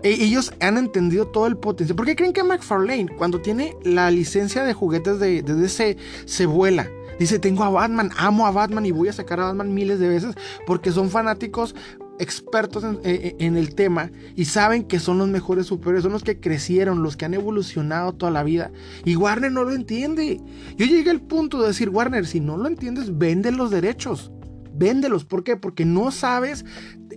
E, 0.03 0.11
ellos 0.11 0.53
han 0.61 0.79
entendido 0.79 1.27
todo 1.27 1.47
el 1.47 1.57
potencial. 1.57 1.97
¿Por 1.97 2.07
qué 2.07 2.17
creen 2.17 2.33
que 2.33 2.43
McFarlane, 2.43 3.09
cuando 3.17 3.41
tiene 3.41 3.77
la 3.85 4.11
licencia 4.11 4.65
de 4.65 4.73
juguetes 4.73 5.21
de, 5.21 5.43
de 5.43 5.55
DC, 5.55 5.97
se 6.25 6.47
vuela? 6.47 6.89
Dice, 7.19 7.39
tengo 7.39 7.63
a 7.63 7.69
Batman, 7.71 8.11
amo 8.17 8.47
a 8.47 8.51
Batman 8.51 8.87
y 8.87 8.91
voy 8.91 9.09
a 9.09 9.13
sacar 9.13 9.39
a 9.41 9.45
Batman 9.45 9.73
miles 9.73 10.01
de 10.01 10.09
veces 10.09 10.35
porque 10.67 10.91
son 10.91 11.11
fanáticos 11.11 11.75
expertos 12.19 12.85
eh, 12.85 12.99
eh, 13.05 13.37
en, 13.41 13.57
el 13.57 13.75
tema 13.75 14.11
y 14.37 14.45
saben 14.47 14.85
que 14.85 15.01
son 15.01 15.19
los 15.19 15.29
mejores 15.29 15.67
superhéroes, 15.67 16.05
son 16.05 16.13
los 16.13 16.25
que 16.25 16.41
crecieron, 16.41 17.03
los 17.03 17.17
que 17.17 17.25
han 17.25 17.35
evolucionado 17.35 18.13
toda 18.13 18.31
la 18.31 18.43
vida. 18.43 18.71
Y 19.05 19.17
Warner 19.17 19.53
no 19.53 19.65
lo 19.65 19.75
entiende. 19.75 20.41
Yo 20.77 20.87
llegué 20.87 21.11
al 21.11 21.21
punto 21.21 21.61
de 21.61 21.69
decir, 21.69 21.91
Warner, 21.91 22.27
si 22.27 22.41
no 22.41 22.57
lo 22.57 22.69
entiendes, 22.69 23.19
vende 23.19 23.53
los 23.53 23.71
derechos. 23.71 24.31
Véndelos. 24.77 25.25
¿Por 25.25 25.45
qué? 25.45 25.57
Porque 25.57 25.85
no 25.85 26.11
sabes 26.11 26.65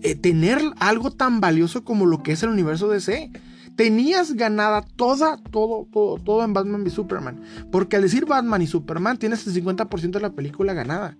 eh, 0.04 0.16
tener 0.16 0.62
algo 0.80 1.12
tan 1.12 1.40
valioso 1.40 1.84
como 1.84 2.06
lo 2.06 2.24
que 2.24 2.34
es 2.34 2.44
el 2.44 2.50
universo 2.50 2.88
DC. 2.88 3.32
Tenías 3.76 4.34
ganada 4.34 4.82
toda, 4.82 5.38
todo, 5.38 5.88
todo, 5.92 6.18
todo 6.18 6.44
en 6.44 6.54
Batman 6.54 6.84
y 6.86 6.90
Superman. 6.90 7.42
Porque 7.72 7.96
al 7.96 8.02
decir 8.02 8.26
Batman 8.26 8.62
y 8.62 8.68
Superman 8.68 9.18
tienes 9.18 9.46
el 9.46 9.54
50% 9.64 10.12
de 10.12 10.20
la 10.20 10.34
película 10.34 10.74
ganada. 10.74 11.18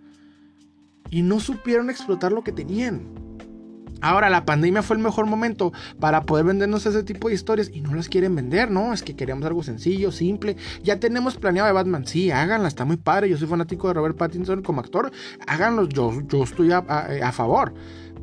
Y 1.10 1.22
no 1.22 1.40
supieron 1.40 1.90
explotar 1.90 2.32
lo 2.32 2.44
que 2.44 2.52
tenían. 2.52 3.27
Ahora, 4.02 4.30
la 4.30 4.46
pandemia 4.46 4.84
fue 4.84 4.96
el 4.96 5.02
mejor 5.02 5.26
momento 5.26 5.72
para 6.00 6.24
poder 6.24 6.46
vendernos 6.46 6.86
ese 6.86 7.04
tipo 7.04 7.28
de 7.30 7.36
historias 7.36 7.70
y 7.74 7.82
no 7.82 7.94
las 7.96 8.10
quieren 8.10 8.36
vender, 8.36 8.70
¿no? 8.70 8.94
Es 8.94 9.04
que 9.04 9.16
queríamos 9.16 9.46
algo 9.46 9.64
sencillo, 9.64 10.12
simple. 10.12 10.56
Ya 10.84 11.00
tenemos 11.00 11.36
planeado 11.36 11.68
de 11.68 11.74
Batman. 11.74 12.06
Sí, 12.06 12.32
háganla, 12.32 12.68
está 12.68 12.86
muy 12.86 12.98
padre. 12.98 13.30
Yo 13.30 13.38
soy 13.38 13.48
fanático 13.48 13.88
de 13.88 13.96
Robert 13.96 14.18
Pattinson 14.18 14.62
como 14.62 14.82
actor. 14.82 15.12
Háganlo, 15.48 15.88
yo, 15.88 16.12
yo 16.28 16.44
estoy 16.44 16.72
a, 16.72 17.32
favor. 17.32 17.74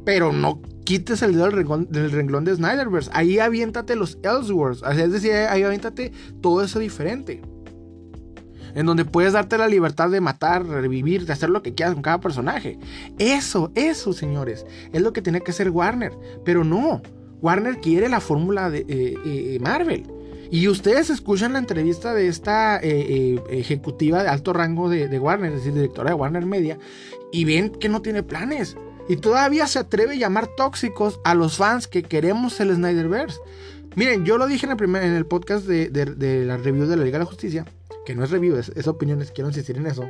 Pero 0.05 0.33
no 0.33 0.61
quites 0.85 1.23
el 1.23 1.33
dedo 1.33 1.45
del 1.45 2.11
renglón, 2.13 2.45
de 2.45 2.55
Snyderverse. 2.55 3.11
Ahí 3.15 3.39
aviéntate 3.39 3.97
los 3.97 4.19
Elseworlds. 4.23 4.83
Es 4.83 5.13
decir, 5.13 5.33
ahí 5.33 5.63
aviéntate 5.63 6.13
todo 6.41 6.63
eso 6.63 6.79
diferente 6.79 7.41
en 8.75 8.87
donde 8.87 9.05
puedes 9.05 9.33
darte 9.33 9.59
la 9.59 9.69
libertad 9.69 10.11
de 10.11 10.21
matar, 10.21 10.67
revivir, 10.67 11.27
de 11.27 11.33
hacer 11.33 11.51
lo 11.51 11.63
que 11.63 11.75
quieras 11.75 11.95
con 11.95 12.03
cada 12.03 12.21
personaje. 12.21 12.79
Eso, 13.19 13.71
eso, 13.75 14.13
señores, 14.13 14.67
es 14.93 15.03
lo 15.03 15.13
que 15.13 15.23
tiene 15.23 15.41
que 15.41 15.53
hacer 15.53 15.71
Warner. 15.71 16.13
Pero 16.45 16.65
no, 16.65 17.01
Warner 17.41 17.79
quiere 17.81 18.09
la 18.09 18.21
fórmula 18.21 18.71
de 18.71 18.81
eh, 18.89 19.15
eh, 19.25 19.59
Marvel. 19.61 20.05
Y 20.51 20.69
ustedes 20.69 21.11
escuchan 21.11 21.55
la 21.55 21.59
entrevista 21.59 22.15
de 22.15 22.29
esta 22.29 22.79
eh, 22.83 23.41
ejecutiva 23.51 24.23
de 24.23 24.29
alto 24.29 24.53
rango 24.53 24.89
de, 24.89 25.19
Warner, 25.19 25.53
es 25.53 25.59
decir, 25.59 25.75
directora 25.75 26.11
de 26.11 26.15
Warner 26.15 26.47
Media, 26.47 26.79
y 27.33 27.45
ven 27.45 27.71
que 27.71 27.89
no 27.89 28.03
tiene 28.03 28.23
planes. 28.23 28.77
Y 29.09 29.17
todavía 29.17 29.67
se 29.67 29.81
atreve 29.81 30.15
a 30.15 30.19
llamar 30.19 30.49
tóxicos 30.57 31.21
a 31.25 31.35
los 31.35 31.57
fans 31.57 31.89
que 31.89 32.03
queremos 32.03 32.61
el 32.61 32.75
Snyderverse. 32.75 33.39
Miren, 33.97 34.25
yo 34.25 34.39
lo 34.39 34.47
dije 34.47 34.67
en 34.67 34.73
el, 34.73 34.79
primer, 34.79 35.03
en 35.05 35.15
el 35.15 35.27
podcast 35.27 35.67
de, 35.67 35.89
de 35.89 36.45
la 36.45 36.57
review 36.57 36.87
de 36.87 36.97
la 36.97 37.05
Liga 37.05 37.19
de 37.19 37.25
la 37.25 37.31
Justicia 37.31 37.65
que 38.05 38.15
no 38.15 38.25
es 38.25 38.31
review, 38.31 38.57
es, 38.57 38.89
opiniones, 38.89 39.31
quiero 39.31 39.49
insistir 39.49 39.77
en 39.77 39.87
eso. 39.87 40.05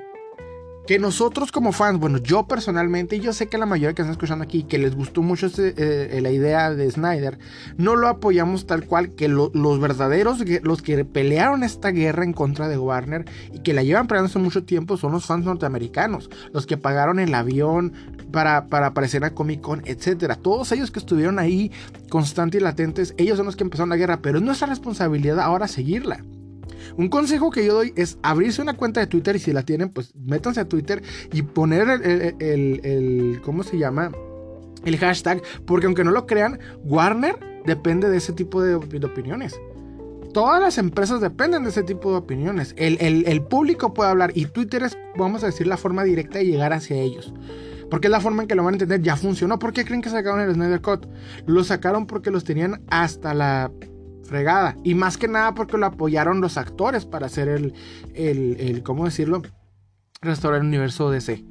Que 0.87 0.99
nosotros 0.99 1.51
como 1.51 1.73
fans, 1.73 1.99
bueno, 1.99 2.19
yo 2.19 2.47
personalmente, 2.47 3.17
y 3.17 3.21
yo 3.21 3.33
sé 3.33 3.47
que 3.47 3.57
la 3.57 3.65
mayoría 3.65 3.95
que 3.95 4.03
están 4.03 4.13
escuchando 4.13 4.45
aquí, 4.45 4.65
que 4.65 4.77
les 4.77 4.95
gustó 4.95 5.23
mucho 5.23 5.47
eh, 5.57 6.19
la 6.21 6.31
idea 6.31 6.75
de 6.75 6.91
Snyder, 6.91 7.39
no 7.79 7.97
lo 7.97 8.07
apoyamos 8.07 8.67
tal 8.67 8.85
cual 8.85 9.15
que 9.15 9.29
los 9.29 9.81
verdaderos, 9.81 10.45
los 10.63 10.83
que 10.83 11.07
pelearon 11.07 11.63
esta 11.63 11.89
guerra 11.89 12.23
en 12.25 12.35
contra 12.35 12.69
de 12.69 12.77
Warner 12.77 13.25
y 13.51 13.61
que 13.61 13.73
la 13.73 13.83
llevan 13.83 14.09
peleando 14.09 14.29
hace 14.29 14.39
mucho 14.39 14.65
tiempo 14.65 14.99
son 14.99 15.13
los 15.13 15.25
fans 15.25 15.47
norteamericanos, 15.47 16.29
los 16.53 16.67
que 16.67 16.77
pagaron 16.77 17.19
el 17.19 17.35
avión 17.35 17.95
para, 18.31 18.67
para 18.67 18.89
aparecer 18.89 19.25
a 19.25 19.31
Comic 19.31 19.63
Con, 19.63 19.81
etc. 19.87 20.35
Todos 20.43 20.71
ellos 20.73 20.91
que 20.91 20.99
estuvieron 20.99 21.39
ahí 21.39 21.73
constantes 22.11 22.61
y 22.61 22.65
latentes, 22.65 23.15
ellos 23.17 23.39
son 23.39 23.47
los 23.47 23.57
que 23.57 23.65
empezaron 23.65 23.89
la 23.89 23.97
guerra, 23.97 24.19
pero 24.21 24.37
es 24.37 24.45
nuestra 24.45 24.67
responsabilidad 24.67 25.41
ahora 25.41 25.67
seguirla. 25.67 26.23
Un 26.97 27.09
consejo 27.09 27.51
que 27.51 27.65
yo 27.65 27.75
doy 27.75 27.93
es 27.97 28.19
abrirse 28.23 28.63
una 28.63 28.75
cuenta 28.75 29.01
de 29.01 29.07
Twitter 29.07 29.37
y 29.37 29.39
si 29.39 29.53
la 29.53 29.63
tienen, 29.63 29.91
pues 29.91 30.15
métanse 30.15 30.61
a 30.61 30.69
Twitter 30.69 31.03
y 31.33 31.43
poner 31.43 31.89
el, 32.41 33.41
¿cómo 33.43 33.63
se 33.63 33.79
llama? 33.79 34.11
El 34.85 34.99
hashtag, 34.99 35.43
porque 35.67 35.87
aunque 35.87 36.05
no 36.05 36.11
lo 36.11 36.27
crean, 36.27 36.59
Warner 36.85 37.39
depende 37.65 38.11
de 38.11 38.19
ese 38.19 38.33
tipo 38.33 38.63
de, 38.63 38.75
opiniones. 38.75 39.59
Todas 40.33 40.61
las 40.61 40.79
empresas 40.79 41.21
dependen 41.21 41.63
de 41.63 41.71
ese 41.71 41.83
tipo 41.83 42.11
de 42.11 42.19
opiniones. 42.19 42.75
El, 42.77 42.99
el, 43.01 43.43
público 43.43 43.95
puede 43.95 44.11
hablar 44.11 44.33
y 44.35 44.47
Twitter 44.47 44.83
es, 44.83 44.99
vamos 45.17 45.43
a 45.45 45.47
decir, 45.47 45.67
la 45.67 45.77
forma 45.77 46.03
directa 46.03 46.39
de 46.39 46.47
llegar 46.47 46.73
hacia 46.73 46.97
ellos. 46.97 47.33
Porque 47.89 48.09
es 48.09 48.11
la 48.11 48.21
forma 48.21 48.43
en 48.43 48.49
que 48.49 48.57
lo 48.57 48.65
van 48.65 48.75
a 48.75 48.77
entender. 48.77 49.03
Ya 49.03 49.15
funcionó. 49.15 49.59
¿Por 49.59 49.73
qué 49.73 49.85
creen 49.85 50.03
que 50.03 50.11
sacaron 50.11 50.41
el 50.41 50.53
Snyder 50.53 50.81
Cut? 50.81 51.07
Lo 51.47 51.63
sacaron 51.63 52.07
porque 52.07 52.33
los 52.33 52.43
tenían 52.43 52.83
hasta 52.89 53.35
la 53.35 53.71
fregada. 54.25 54.77
Y 54.83 54.95
más 54.95 55.17
que 55.17 55.29
nada 55.29 55.55
porque 55.55 55.79
lo 55.79 55.87
apoyaron 55.87 56.41
los 56.41 56.57
actores 56.57 57.05
para 57.05 57.27
hacer 57.27 57.49
el, 57.49 57.75
el, 58.15 58.57
el 58.59 58.83
¿cómo 58.83 59.05
decirlo? 59.05 59.43
Restaurar 60.21 60.61
el 60.61 60.67
universo 60.67 61.11
DC. 61.11 61.45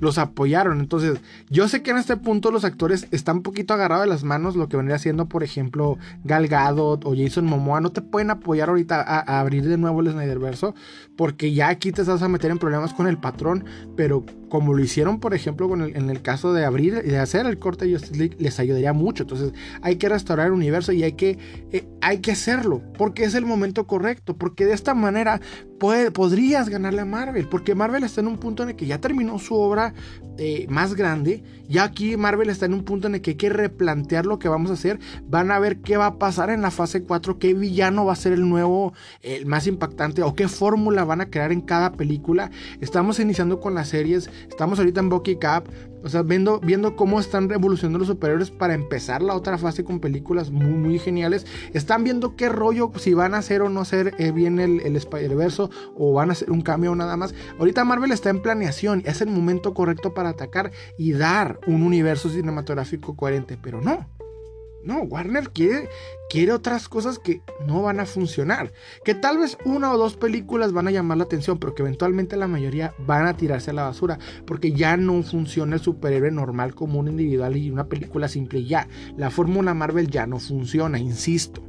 Los 0.00 0.16
apoyaron. 0.16 0.80
Entonces, 0.80 1.20
yo 1.50 1.68
sé 1.68 1.82
que 1.82 1.90
en 1.90 1.98
este 1.98 2.16
punto 2.16 2.50
los 2.50 2.64
actores 2.64 3.06
están 3.10 3.38
un 3.38 3.42
poquito 3.42 3.74
agarrados 3.74 4.04
de 4.06 4.10
las 4.10 4.24
manos. 4.24 4.56
Lo 4.56 4.68
que 4.68 4.78
vendría 4.78 4.98
siendo, 4.98 5.26
por 5.26 5.44
ejemplo, 5.44 5.98
Gal 6.24 6.48
Gadot 6.48 7.04
o 7.04 7.14
Jason 7.14 7.44
Momoa. 7.44 7.82
No 7.82 7.92
te 7.92 8.00
pueden 8.00 8.30
apoyar 8.30 8.70
ahorita 8.70 9.02
a, 9.02 9.40
abrir 9.40 9.68
de 9.68 9.76
nuevo 9.76 10.00
el 10.00 10.10
Snyderverso. 10.10 10.74
Porque 11.20 11.52
ya 11.52 11.68
aquí 11.68 11.92
te 11.92 12.02
vas 12.02 12.22
a 12.22 12.28
meter 12.28 12.50
en 12.50 12.58
problemas 12.58 12.94
con 12.94 13.06
el 13.06 13.18
patrón. 13.18 13.66
Pero 13.94 14.24
como 14.48 14.72
lo 14.72 14.82
hicieron, 14.82 15.20
por 15.20 15.34
ejemplo, 15.34 15.70
en 15.74 16.08
el 16.08 16.22
caso 16.22 16.54
de 16.54 16.64
abrir 16.64 17.02
y 17.04 17.10
de 17.10 17.18
hacer 17.18 17.44
el 17.44 17.58
corte 17.58 17.84
de 17.84 17.92
Justice 17.92 18.16
League, 18.16 18.36
les 18.38 18.58
ayudaría 18.58 18.94
mucho. 18.94 19.24
Entonces, 19.24 19.52
hay 19.82 19.96
que 19.96 20.08
restaurar 20.08 20.46
el 20.46 20.54
universo 20.54 20.92
y 20.92 21.02
hay 21.02 21.12
que, 21.12 21.38
eh, 21.72 21.86
hay 22.00 22.20
que 22.20 22.32
hacerlo, 22.32 22.82
porque 22.96 23.24
es 23.24 23.34
el 23.34 23.44
momento 23.44 23.86
correcto, 23.86 24.34
porque 24.34 24.64
de 24.64 24.72
esta 24.72 24.94
manera 24.94 25.42
podrías 25.78 26.70
ganarle 26.70 27.02
a 27.02 27.04
Marvel, 27.04 27.48
porque 27.48 27.74
Marvel 27.74 28.02
está 28.02 28.22
en 28.22 28.28
un 28.28 28.38
punto 28.38 28.62
en 28.62 28.70
el 28.70 28.76
que 28.76 28.86
ya 28.86 28.98
terminó 28.98 29.38
su 29.38 29.54
obra 29.56 29.92
eh, 30.38 30.66
más 30.70 30.94
grande, 30.94 31.42
ya 31.70 31.84
aquí 31.84 32.16
Marvel 32.16 32.50
está 32.50 32.66
en 32.66 32.74
un 32.74 32.82
punto 32.82 33.06
en 33.06 33.14
el 33.14 33.22
que 33.22 33.30
hay 33.30 33.36
que 33.36 33.48
replantear 33.48 34.26
lo 34.26 34.40
que 34.40 34.48
vamos 34.48 34.70
a 34.70 34.74
hacer, 34.74 34.98
van 35.24 35.52
a 35.52 35.58
ver 35.60 35.78
qué 35.78 35.96
va 35.96 36.06
a 36.06 36.18
pasar 36.18 36.50
en 36.50 36.62
la 36.62 36.72
fase 36.72 37.04
4, 37.04 37.38
qué 37.38 37.54
villano 37.54 38.04
va 38.04 38.12
a 38.12 38.16
ser 38.16 38.32
el 38.32 38.48
nuevo, 38.48 38.92
el 39.22 39.46
más 39.46 39.68
impactante, 39.68 40.22
o 40.22 40.34
qué 40.34 40.48
fórmula 40.48 41.04
van 41.04 41.20
a 41.20 41.30
crear 41.30 41.52
en 41.52 41.60
cada 41.60 41.92
película. 41.92 42.50
Estamos 42.80 43.20
iniciando 43.20 43.60
con 43.60 43.74
las 43.74 43.88
series, 43.88 44.28
estamos 44.48 44.80
ahorita 44.80 44.98
en 44.98 45.08
Bucky 45.10 45.36
Cap, 45.36 45.68
o 46.02 46.08
sea, 46.08 46.22
viendo, 46.22 46.60
viendo 46.60 46.96
cómo 46.96 47.20
están 47.20 47.48
revolucionando 47.48 47.98
los 47.98 48.08
superiores 48.08 48.50
para 48.50 48.74
empezar 48.74 49.22
la 49.22 49.34
otra 49.34 49.58
fase 49.58 49.84
con 49.84 50.00
películas 50.00 50.50
muy, 50.50 50.72
muy 50.72 50.98
geniales. 50.98 51.46
Están 51.72 52.04
viendo 52.04 52.36
qué 52.36 52.48
rollo, 52.48 52.90
si 52.96 53.14
van 53.14 53.34
a 53.34 53.38
hacer 53.38 53.62
o 53.62 53.68
no 53.68 53.80
hacer 53.80 54.14
eh, 54.18 54.32
bien 54.32 54.60
el, 54.60 54.80
el 54.80 54.96
Spider-Verse 54.96 55.68
o 55.96 56.12
van 56.12 56.30
a 56.30 56.32
hacer 56.32 56.50
un 56.50 56.62
cambio 56.62 56.92
o 56.92 56.96
nada 56.96 57.16
más. 57.16 57.34
Ahorita 57.58 57.84
Marvel 57.84 58.12
está 58.12 58.30
en 58.30 58.42
planeación, 58.42 59.02
es 59.04 59.20
el 59.20 59.30
momento 59.30 59.74
correcto 59.74 60.14
para 60.14 60.30
atacar 60.30 60.72
y 60.96 61.12
dar 61.12 61.60
un 61.66 61.82
universo 61.82 62.28
cinematográfico 62.28 63.16
coherente, 63.16 63.58
pero 63.60 63.80
no. 63.80 64.19
No, 64.82 65.02
Warner 65.02 65.50
quiere, 65.50 65.90
quiere 66.30 66.52
otras 66.52 66.88
cosas 66.88 67.18
que 67.18 67.42
no 67.66 67.82
van 67.82 68.00
a 68.00 68.06
funcionar. 68.06 68.72
Que 69.04 69.14
tal 69.14 69.38
vez 69.38 69.58
una 69.64 69.92
o 69.92 69.98
dos 69.98 70.16
películas 70.16 70.72
van 70.72 70.88
a 70.88 70.90
llamar 70.90 71.18
la 71.18 71.24
atención, 71.24 71.58
pero 71.58 71.74
que 71.74 71.82
eventualmente 71.82 72.36
la 72.36 72.48
mayoría 72.48 72.94
van 73.06 73.26
a 73.26 73.36
tirarse 73.36 73.70
a 73.70 73.74
la 73.74 73.84
basura. 73.84 74.18
Porque 74.46 74.72
ya 74.72 74.96
no 74.96 75.22
funciona 75.22 75.76
el 75.76 75.82
superhéroe 75.82 76.30
normal 76.30 76.74
como 76.74 76.98
un 76.98 77.08
individual 77.08 77.56
y 77.56 77.70
una 77.70 77.88
película 77.88 78.28
simple. 78.28 78.64
Ya, 78.64 78.88
la 79.16 79.30
fórmula 79.30 79.74
Marvel 79.74 80.08
ya 80.08 80.26
no 80.26 80.38
funciona, 80.38 80.98
insisto. 80.98 81.62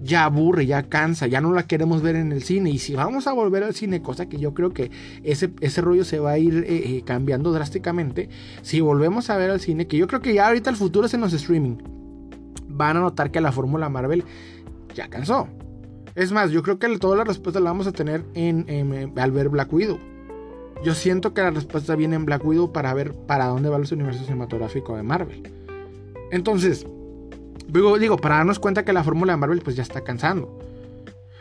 Ya 0.00 0.24
aburre, 0.24 0.66
ya 0.66 0.88
cansa, 0.88 1.28
ya 1.28 1.40
no 1.40 1.52
la 1.52 1.66
queremos 1.66 2.02
ver 2.02 2.16
en 2.16 2.30
el 2.30 2.44
cine. 2.44 2.70
Y 2.70 2.78
si 2.78 2.94
vamos 2.94 3.26
a 3.26 3.32
volver 3.32 3.64
al 3.64 3.74
cine, 3.74 4.00
cosa 4.02 4.28
que 4.28 4.38
yo 4.38 4.54
creo 4.54 4.70
que 4.70 4.92
ese, 5.24 5.52
ese 5.60 5.80
rollo 5.80 6.04
se 6.04 6.20
va 6.20 6.32
a 6.32 6.38
ir 6.38 6.64
eh, 6.68 6.96
eh, 6.96 7.02
cambiando 7.04 7.52
drásticamente. 7.52 8.28
Si 8.62 8.80
volvemos 8.80 9.28
a 9.30 9.36
ver 9.36 9.50
al 9.50 9.60
cine, 9.60 9.88
que 9.88 9.96
yo 9.96 10.06
creo 10.06 10.20
que 10.20 10.34
ya 10.34 10.46
ahorita 10.46 10.70
el 10.70 10.76
futuro 10.76 11.06
es 11.06 11.14
en 11.14 11.20
los 11.20 11.32
streaming 11.32 12.01
van 12.72 12.96
a 12.96 13.00
notar 13.00 13.30
que 13.30 13.40
la 13.40 13.52
fórmula 13.52 13.88
Marvel 13.88 14.24
ya 14.94 15.08
cansó. 15.08 15.48
Es 16.14 16.32
más, 16.32 16.50
yo 16.50 16.62
creo 16.62 16.78
que 16.78 16.98
toda 16.98 17.16
la 17.16 17.24
respuesta 17.24 17.60
la 17.60 17.70
vamos 17.70 17.86
a 17.86 17.92
tener 17.92 18.24
en, 18.34 19.12
al 19.16 19.30
ver 19.30 19.48
Black 19.48 19.72
Widow. 19.72 19.98
Yo 20.84 20.94
siento 20.94 21.32
que 21.32 21.40
la 21.40 21.50
respuesta 21.50 21.94
viene 21.94 22.16
en 22.16 22.24
Black 22.24 22.44
Widow 22.44 22.72
para 22.72 22.92
ver 22.92 23.14
para 23.14 23.46
dónde 23.46 23.68
va 23.68 23.76
el 23.76 23.92
universo 23.92 24.24
cinematográfico 24.24 24.96
de 24.96 25.02
Marvel. 25.02 25.42
Entonces, 26.30 26.86
digo, 27.68 27.98
digo, 27.98 28.16
para 28.16 28.36
darnos 28.36 28.58
cuenta 28.58 28.84
que 28.84 28.92
la 28.92 29.04
fórmula 29.04 29.32
de 29.32 29.36
Marvel 29.38 29.60
pues 29.60 29.76
ya 29.76 29.82
está 29.82 30.02
cansando. 30.02 30.58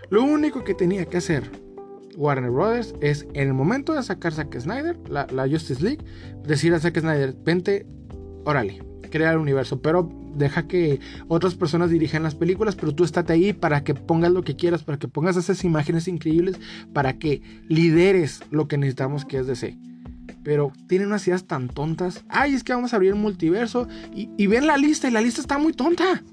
Lo 0.09 0.23
único 0.23 0.63
que 0.63 0.73
tenía 0.73 1.05
que 1.05 1.17
hacer 1.17 1.49
Warner 2.15 2.51
Brothers 2.51 2.93
es 3.01 3.25
en 3.33 3.47
el 3.47 3.53
momento 3.53 3.93
de 3.93 4.03
sacar 4.03 4.33
Zack 4.33 4.59
Snyder, 4.59 4.97
la, 5.09 5.27
la 5.31 5.47
Justice 5.47 5.81
League, 5.83 6.03
decir 6.45 6.73
a 6.73 6.79
Zack 6.79 6.99
Snyder, 6.99 7.35
vente, 7.43 7.85
órale, 8.45 8.83
crea 9.09 9.31
el 9.31 9.37
universo. 9.37 9.81
Pero 9.81 10.09
deja 10.35 10.67
que 10.67 10.99
otras 11.27 11.55
personas 11.55 11.89
dirijan 11.89 12.23
las 12.23 12.35
películas, 12.35 12.75
pero 12.75 12.93
tú 12.93 13.03
estate 13.03 13.33
ahí 13.33 13.53
para 13.53 13.83
que 13.83 13.93
pongas 13.93 14.31
lo 14.31 14.43
que 14.43 14.55
quieras, 14.55 14.83
para 14.83 14.97
que 14.97 15.07
pongas 15.07 15.37
esas 15.37 15.63
imágenes 15.63 16.07
increíbles, 16.07 16.59
para 16.93 17.13
que 17.13 17.41
lideres 17.67 18.41
lo 18.51 18.67
que 18.67 18.77
necesitamos 18.77 19.25
que 19.25 19.39
es 19.39 19.47
DC. 19.47 19.77
Pero 20.43 20.71
tienen 20.87 21.09
unas 21.09 21.27
ideas 21.27 21.45
tan 21.45 21.67
tontas. 21.67 22.23
Ay, 22.29 22.55
es 22.55 22.63
que 22.63 22.73
vamos 22.73 22.93
a 22.93 22.95
abrir 22.95 23.11
el 23.11 23.19
multiverso 23.19 23.87
y, 24.13 24.47
ven 24.47 24.65
la 24.67 24.77
lista 24.77 25.07
y 25.07 25.11
la 25.11 25.21
lista 25.21 25.41
está 25.41 25.57
muy 25.57 25.73
tonta. 25.73 26.23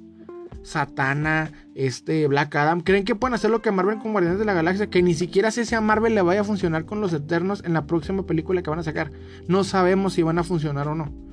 Satana, 0.63 1.53
este, 1.75 2.27
Black 2.27 2.55
Adam, 2.57 2.81
creen 2.81 3.05
que 3.05 3.15
pueden 3.15 3.35
hacer 3.35 3.51
lo 3.51 3.63
que 3.63 3.71
Marvel 3.71 3.99
con 3.99 4.13
Guardianes 4.13 4.39
de 4.39 4.45
la 4.45 4.55
Galaxia, 4.55 4.89
que 4.89 5.03
ni 5.03 5.15
siquiera 5.15 5.51
si 5.51 5.75
a 5.75 5.81
Marvel 5.81 6.15
le 6.15 6.23
vaya 6.23 6.43
a 6.43 6.45
funcionar 6.45 6.85
con 6.85 7.01
los 7.01 7.13
Eternos 7.13 7.63
en 7.65 7.73
la 7.73 7.87
próxima 7.87 8.25
película 8.25 8.63
que 8.63 8.71
van 8.71 8.79
a 8.79 8.83
sacar. 8.83 9.11
No 9.47 9.65
sabemos 9.65 10.15
si 10.15 10.23
van 10.23 10.39
a 10.39 10.45
funcionar 10.45 10.89
o 10.89 10.95
no. 10.95 11.28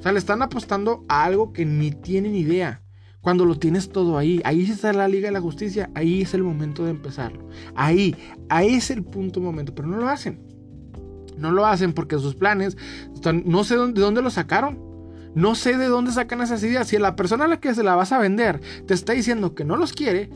O 0.00 0.02
sea, 0.02 0.12
le 0.12 0.18
están 0.18 0.40
apostando 0.40 1.04
a 1.08 1.24
algo 1.24 1.52
que 1.52 1.66
ni 1.66 1.90
tienen 1.90 2.34
idea. 2.34 2.80
Cuando 3.20 3.44
lo 3.44 3.58
tienes 3.58 3.90
todo 3.90 4.16
ahí, 4.16 4.40
ahí 4.44 4.62
está 4.62 4.94
la 4.94 5.06
Liga 5.08 5.28
de 5.28 5.32
la 5.32 5.42
Justicia, 5.42 5.90
ahí 5.94 6.22
es 6.22 6.32
el 6.32 6.42
momento 6.42 6.84
de 6.84 6.90
empezarlo. 6.90 7.46
Ahí, 7.74 8.16
ahí 8.48 8.76
es 8.76 8.90
el 8.90 9.04
punto 9.04 9.40
momento, 9.40 9.74
pero 9.74 9.88
no 9.88 9.98
lo 9.98 10.08
hacen. 10.08 10.40
No 11.36 11.52
lo 11.52 11.66
hacen 11.66 11.92
porque 11.92 12.18
sus 12.18 12.34
planes, 12.34 12.78
no 13.44 13.62
sé 13.64 13.76
de 13.76 14.00
dónde 14.00 14.22
lo 14.22 14.30
sacaron. 14.30 14.78
No 15.34 15.54
sé 15.54 15.76
de 15.76 15.86
dónde 15.86 16.12
sacan 16.12 16.40
esas 16.40 16.62
ideas. 16.64 16.88
Si 16.88 16.98
la 16.98 17.14
persona 17.14 17.44
a 17.44 17.48
la 17.48 17.60
que 17.60 17.74
se 17.74 17.82
la 17.82 17.94
vas 17.94 18.10
a 18.12 18.18
vender 18.18 18.60
te 18.86 18.94
está 18.94 19.12
diciendo 19.12 19.54
que 19.54 19.64
no 19.64 19.76
los 19.76 19.92
quiere, 19.92 20.30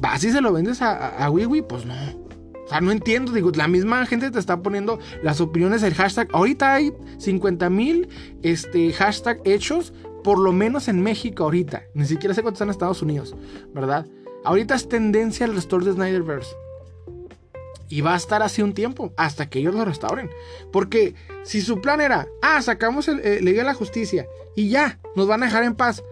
vas 0.00 0.22
y 0.22 0.30
se 0.30 0.40
lo 0.40 0.52
vendes 0.52 0.80
a, 0.80 1.26
a, 1.26 1.32
pues 1.68 1.86
no. 1.86 2.27
O 2.68 2.70
sea, 2.70 2.82
no 2.82 2.92
entiendo, 2.92 3.32
digo, 3.32 3.50
la 3.54 3.66
misma 3.66 4.04
gente 4.04 4.30
te 4.30 4.38
está 4.38 4.60
poniendo 4.60 4.98
las 5.22 5.40
opiniones 5.40 5.80
del 5.80 5.94
hashtag. 5.94 6.28
Ahorita 6.34 6.74
hay 6.74 6.92
50 7.16 7.70
mil 7.70 8.10
este, 8.42 8.92
hashtag 8.92 9.40
hechos, 9.44 9.94
por 10.22 10.38
lo 10.38 10.52
menos 10.52 10.86
en 10.88 11.02
México 11.02 11.44
ahorita. 11.44 11.84
Ni 11.94 12.04
siquiera 12.04 12.34
sé 12.34 12.42
cuántos 12.42 12.56
están 12.58 12.68
en 12.68 12.72
Estados 12.72 13.00
Unidos, 13.00 13.34
¿verdad? 13.72 14.06
Ahorita 14.44 14.74
es 14.74 14.86
tendencia 14.86 15.46
el 15.46 15.54
restore 15.54 15.86
de 15.86 15.92
Snyderverse. 15.94 16.54
Y 17.88 18.02
va 18.02 18.12
a 18.12 18.18
estar 18.18 18.42
así 18.42 18.60
un 18.60 18.74
tiempo, 18.74 19.14
hasta 19.16 19.48
que 19.48 19.60
ellos 19.60 19.74
lo 19.74 19.86
restauren. 19.86 20.28
Porque 20.70 21.14
si 21.44 21.62
su 21.62 21.80
plan 21.80 22.02
era, 22.02 22.28
ah, 22.42 22.60
sacamos 22.60 23.08
el, 23.08 23.20
eh, 23.20 23.40
Liga 23.40 23.62
de 23.62 23.68
la 23.68 23.72
Justicia 23.72 24.26
y 24.54 24.68
ya, 24.68 24.98
nos 25.16 25.26
van 25.26 25.42
a 25.42 25.46
dejar 25.46 25.64
en 25.64 25.74
paz. 25.74 26.04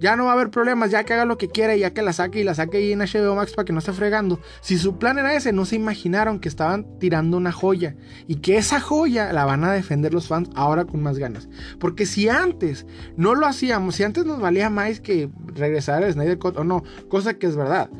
Ya 0.00 0.16
no 0.16 0.24
va 0.24 0.30
a 0.30 0.34
haber 0.34 0.50
problemas, 0.50 0.90
ya 0.90 1.04
que 1.04 1.12
haga 1.12 1.26
lo 1.26 1.36
que 1.36 1.48
quiera 1.48 1.76
y 1.76 1.80
ya 1.80 1.92
que 1.92 2.00
la 2.00 2.14
saque 2.14 2.40
y 2.40 2.44
la 2.44 2.54
saque 2.54 2.78
ahí 2.78 2.92
en 2.92 3.00
HBO 3.00 3.34
Max 3.34 3.52
para 3.52 3.66
que 3.66 3.72
no 3.72 3.80
esté 3.80 3.92
fregando. 3.92 4.40
Si 4.62 4.78
su 4.78 4.98
plan 4.98 5.18
era 5.18 5.34
ese, 5.34 5.52
no 5.52 5.66
se 5.66 5.76
imaginaron 5.76 6.40
que 6.40 6.48
estaban 6.48 6.98
tirando 6.98 7.36
una 7.36 7.52
joya 7.52 7.96
y 8.26 8.36
que 8.36 8.56
esa 8.56 8.80
joya 8.80 9.32
la 9.32 9.44
van 9.44 9.62
a 9.62 9.72
defender 9.72 10.14
los 10.14 10.26
fans 10.26 10.48
ahora 10.54 10.86
con 10.86 11.02
más 11.02 11.18
ganas. 11.18 11.50
Porque 11.78 12.06
si 12.06 12.30
antes 12.30 12.86
no 13.16 13.34
lo 13.34 13.46
hacíamos, 13.46 13.94
si 13.94 14.02
antes 14.02 14.24
nos 14.24 14.40
valía 14.40 14.70
más 14.70 15.00
que 15.00 15.28
regresar 15.54 16.02
al 16.02 16.12
Snyder 16.12 16.38
Cut 16.38 16.56
o 16.56 16.64
no, 16.64 16.82
cosa 17.08 17.34
que 17.34 17.46
es 17.46 17.56
verdad. 17.56 17.90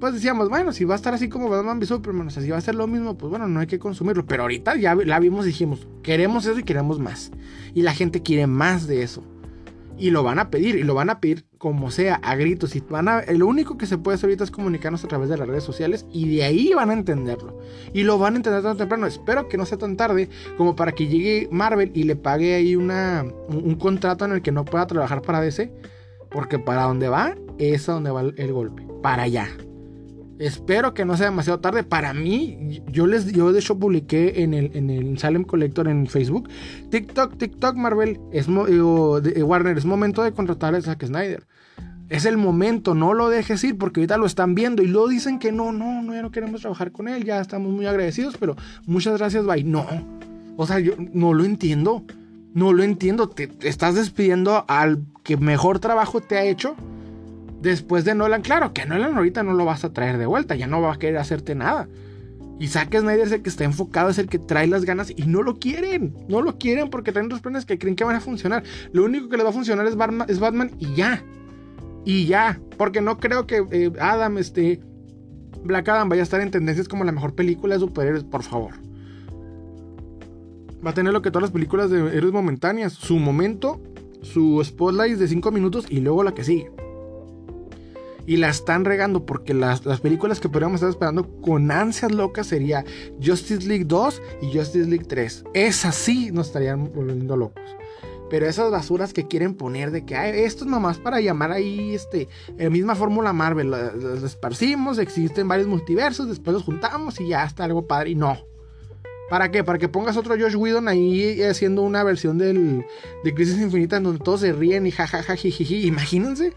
Pues 0.00 0.12
decíamos, 0.12 0.48
bueno, 0.48 0.72
si 0.72 0.84
va 0.84 0.94
a 0.94 0.96
estar 0.96 1.14
así 1.14 1.28
como 1.28 1.48
Batman 1.48 1.78
v 1.78 1.86
Superman, 1.86 2.26
o 2.26 2.30
sea, 2.30 2.42
si 2.42 2.50
va 2.50 2.58
a 2.58 2.60
ser 2.60 2.74
lo 2.74 2.86
mismo, 2.86 3.16
pues 3.16 3.30
bueno, 3.30 3.46
no 3.48 3.60
hay 3.60 3.66
que 3.66 3.78
consumirlo. 3.78 4.26
Pero 4.26 4.42
ahorita 4.42 4.76
ya 4.76 4.94
la 4.96 5.20
vimos 5.20 5.46
y 5.46 5.48
dijimos, 5.48 5.86
queremos 6.02 6.44
eso 6.44 6.58
y 6.58 6.64
queremos 6.64 6.98
más. 6.98 7.30
Y 7.74 7.82
la 7.82 7.94
gente 7.94 8.22
quiere 8.22 8.46
más 8.46 8.86
de 8.86 9.02
eso. 9.02 9.22
Y 9.96 10.10
lo 10.10 10.22
van 10.22 10.38
a 10.38 10.50
pedir, 10.50 10.76
y 10.76 10.82
lo 10.82 10.94
van 10.94 11.10
a 11.10 11.20
pedir 11.20 11.44
como 11.58 11.90
sea, 11.90 12.16
a 12.16 12.34
gritos. 12.34 12.74
Y 12.76 12.80
van 12.80 13.08
a, 13.08 13.22
lo 13.32 13.46
único 13.46 13.78
que 13.78 13.86
se 13.86 13.96
puede 13.98 14.16
hacer 14.16 14.28
ahorita 14.28 14.44
es 14.44 14.50
comunicarnos 14.50 15.04
a 15.04 15.08
través 15.08 15.28
de 15.28 15.36
las 15.36 15.46
redes 15.46 15.64
sociales 15.64 16.04
y 16.12 16.36
de 16.36 16.44
ahí 16.44 16.72
van 16.74 16.90
a 16.90 16.94
entenderlo. 16.94 17.58
Y 17.92 18.02
lo 18.02 18.18
van 18.18 18.34
a 18.34 18.36
entender 18.36 18.62
tan 18.62 18.76
temprano. 18.76 19.06
Espero 19.06 19.48
que 19.48 19.56
no 19.56 19.66
sea 19.66 19.78
tan 19.78 19.96
tarde 19.96 20.28
como 20.56 20.76
para 20.76 20.92
que 20.92 21.06
llegue 21.06 21.48
Marvel 21.50 21.90
y 21.94 22.04
le 22.04 22.16
pague 22.16 22.54
ahí 22.54 22.76
una, 22.76 23.24
un, 23.48 23.74
contrato 23.76 24.24
en 24.24 24.32
el 24.32 24.42
que 24.42 24.52
no 24.52 24.64
pueda 24.64 24.86
trabajar 24.86 25.22
para 25.22 25.40
DC. 25.40 25.72
Porque 26.30 26.58
para 26.58 26.82
donde 26.82 27.08
va, 27.08 27.36
es 27.58 27.88
a 27.88 27.92
donde 27.92 28.10
va 28.10 28.22
el 28.22 28.52
golpe. 28.52 28.86
Para 29.02 29.24
allá. 29.24 29.48
Espero 30.38 30.94
que 30.94 31.04
no 31.04 31.16
sea 31.16 31.26
demasiado 31.26 31.60
tarde. 31.60 31.84
Para 31.84 32.12
mí, 32.12 32.82
yo 32.90 33.06
les 33.06 33.32
yo 33.32 33.52
de 33.52 33.60
hecho 33.60 33.78
publiqué 33.78 34.42
en 34.42 34.52
el, 34.52 34.70
en 34.74 34.90
el 34.90 35.18
Salem 35.18 35.44
Collector 35.44 35.88
en 35.88 36.06
Facebook. 36.06 36.48
TikTok, 36.90 37.38
TikTok, 37.38 37.76
Marvel, 37.76 38.18
es 38.32 38.48
eh, 38.48 39.42
Warner, 39.42 39.78
es 39.78 39.84
momento 39.84 40.22
de 40.22 40.32
contratar 40.32 40.74
a 40.74 40.82
Zack 40.82 41.06
Snyder. 41.06 41.46
Es 42.08 42.26
el 42.26 42.36
momento, 42.36 42.94
no 42.94 43.14
lo 43.14 43.28
dejes 43.28 43.64
ir 43.64 43.78
porque 43.78 44.00
ahorita 44.00 44.18
lo 44.18 44.26
están 44.26 44.54
viendo 44.54 44.82
y 44.82 44.88
luego 44.88 45.08
dicen 45.08 45.38
que 45.38 45.52
no, 45.52 45.72
no, 45.72 46.02
no, 46.02 46.12
ya 46.12 46.20
no 46.20 46.30
queremos 46.30 46.60
trabajar 46.60 46.92
con 46.92 47.08
él, 47.08 47.24
ya 47.24 47.40
estamos 47.40 47.72
muy 47.72 47.86
agradecidos, 47.86 48.36
pero 48.36 48.56
muchas 48.86 49.16
gracias, 49.16 49.46
bye. 49.46 49.64
No, 49.64 49.86
o 50.56 50.66
sea, 50.66 50.80
yo 50.80 50.94
no 50.98 51.32
lo 51.32 51.44
entiendo, 51.44 52.04
no 52.52 52.72
lo 52.72 52.82
entiendo. 52.82 53.28
te 53.28 53.48
estás 53.62 53.94
despidiendo 53.94 54.64
al 54.68 55.02
que 55.22 55.38
mejor 55.38 55.78
trabajo 55.78 56.20
te 56.20 56.36
ha 56.36 56.44
hecho 56.44 56.76
después 57.70 58.04
de 58.04 58.14
Nolan, 58.14 58.42
claro 58.42 58.72
que 58.72 58.86
Nolan 58.86 59.16
ahorita 59.16 59.42
no 59.42 59.54
lo 59.54 59.64
vas 59.64 59.84
a 59.84 59.92
traer 59.92 60.18
de 60.18 60.26
vuelta, 60.26 60.54
ya 60.54 60.66
no 60.66 60.80
va 60.80 60.94
a 60.94 60.98
querer 60.98 61.18
hacerte 61.18 61.54
nada. 61.54 61.88
Y 62.60 62.68
Zack 62.68 62.96
Snyder 62.96 63.26
es 63.26 63.32
el 63.32 63.42
que 63.42 63.50
está 63.50 63.64
enfocado, 63.64 64.10
es 64.10 64.18
el 64.18 64.28
que 64.28 64.38
trae 64.38 64.68
las 64.68 64.84
ganas 64.84 65.12
y 65.14 65.22
no 65.26 65.42
lo 65.42 65.58
quieren. 65.58 66.14
No 66.28 66.40
lo 66.40 66.56
quieren 66.56 66.88
porque 66.88 67.10
traen 67.10 67.26
otros 67.26 67.40
planes 67.40 67.64
que 67.64 67.78
creen 67.78 67.96
que 67.96 68.04
van 68.04 68.14
a 68.14 68.20
funcionar. 68.20 68.62
Lo 68.92 69.04
único 69.04 69.28
que 69.28 69.36
les 69.36 69.44
va 69.44 69.50
a 69.50 69.52
funcionar 69.52 69.86
es 69.86 69.96
Batman, 69.96 70.28
es 70.30 70.38
Batman 70.38 70.70
y 70.78 70.94
ya. 70.94 71.24
Y 72.04 72.26
ya. 72.26 72.60
Porque 72.78 73.00
no 73.00 73.18
creo 73.18 73.46
que 73.46 73.64
eh, 73.72 73.92
Adam, 74.00 74.38
este. 74.38 74.80
Black 75.64 75.88
Adam 75.88 76.08
vaya 76.08 76.22
a 76.22 76.24
estar 76.24 76.40
en 76.42 76.50
tendencias 76.50 76.86
como 76.86 77.02
la 77.04 77.10
mejor 77.10 77.34
película 77.34 77.74
de 77.74 77.80
superhéroes, 77.80 78.22
por 78.22 78.44
favor. 78.44 78.74
Va 80.86 80.90
a 80.90 80.94
tener 80.94 81.12
lo 81.12 81.22
que 81.22 81.30
todas 81.30 81.42
las 81.42 81.50
películas 81.50 81.90
de 81.90 81.98
héroes 82.16 82.32
momentáneas. 82.32 82.92
Su 82.92 83.18
momento, 83.18 83.82
su 84.22 84.62
spotlight 84.62 85.18
de 85.18 85.26
5 85.26 85.50
minutos 85.50 85.86
y 85.88 86.00
luego 86.00 86.22
la 86.22 86.34
que 86.34 86.44
sigue. 86.44 86.70
Y 88.26 88.36
la 88.36 88.48
están 88.48 88.84
regando 88.84 89.26
porque 89.26 89.54
las, 89.54 89.84
las, 89.84 90.00
películas 90.00 90.40
que 90.40 90.48
podríamos 90.48 90.76
estar 90.76 90.90
esperando 90.90 91.28
con 91.40 91.70
ansias 91.70 92.12
locas 92.12 92.46
sería 92.46 92.84
Justice 93.22 93.66
League 93.66 93.84
2 93.84 94.22
y 94.42 94.56
Justice 94.56 94.88
League 94.88 95.04
3. 95.06 95.44
Es 95.54 95.84
así, 95.84 96.30
nos 96.32 96.48
estarían 96.48 96.92
volviendo 96.92 97.36
locos. 97.36 97.62
Pero 98.30 98.46
esas 98.46 98.70
basuras 98.70 99.12
que 99.12 99.28
quieren 99.28 99.54
poner 99.54 99.90
de 99.90 100.04
que 100.04 100.44
esto 100.44 100.64
es 100.64 100.70
nomás 100.70 100.98
para 100.98 101.20
llamar 101.20 101.52
ahí 101.52 101.94
este, 101.94 102.28
la 102.56 102.70
misma 102.70 102.94
fórmula 102.94 103.32
Marvel, 103.32 103.70
las 103.70 104.22
esparcimos, 104.22 104.98
existen 104.98 105.46
varios 105.46 105.68
multiversos, 105.68 106.28
después 106.28 106.54
los 106.54 106.64
juntamos 106.64 107.20
y 107.20 107.28
ya 107.28 107.44
está 107.44 107.64
algo 107.64 107.86
padre. 107.86 108.10
Y 108.10 108.14
no. 108.14 108.38
¿Para 109.28 109.50
qué? 109.50 109.64
Para 109.64 109.78
que 109.78 109.88
pongas 109.88 110.16
otro 110.16 110.36
Josh 110.38 110.56
Whedon 110.56 110.88
ahí 110.88 111.42
haciendo 111.42 111.82
una 111.82 112.02
versión 112.02 112.38
del, 112.38 112.84
de 113.24 113.34
Crisis 113.34 113.60
Infinita 113.60 113.96
en 113.96 114.04
donde 114.04 114.22
todos 114.22 114.40
se 114.40 114.52
ríen 114.52 114.86
y 114.86 114.90
jajaja, 114.90 115.36
jijiji. 115.36 115.86
Imagínense. 115.86 116.52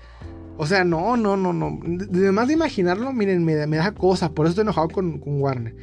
O 0.57 0.65
sea, 0.65 0.83
no, 0.83 1.15
no, 1.17 1.37
no, 1.37 1.53
no. 1.53 1.79
Además 2.11 2.47
de 2.47 2.55
imaginarlo, 2.55 3.13
miren, 3.13 3.43
me, 3.45 3.67
me 3.67 3.77
da 3.77 3.93
cosa. 3.93 4.31
Por 4.31 4.45
eso 4.45 4.51
estoy 4.51 4.63
enojado 4.63 4.89
con, 4.89 5.19
con 5.19 5.41
Warner. 5.41 5.75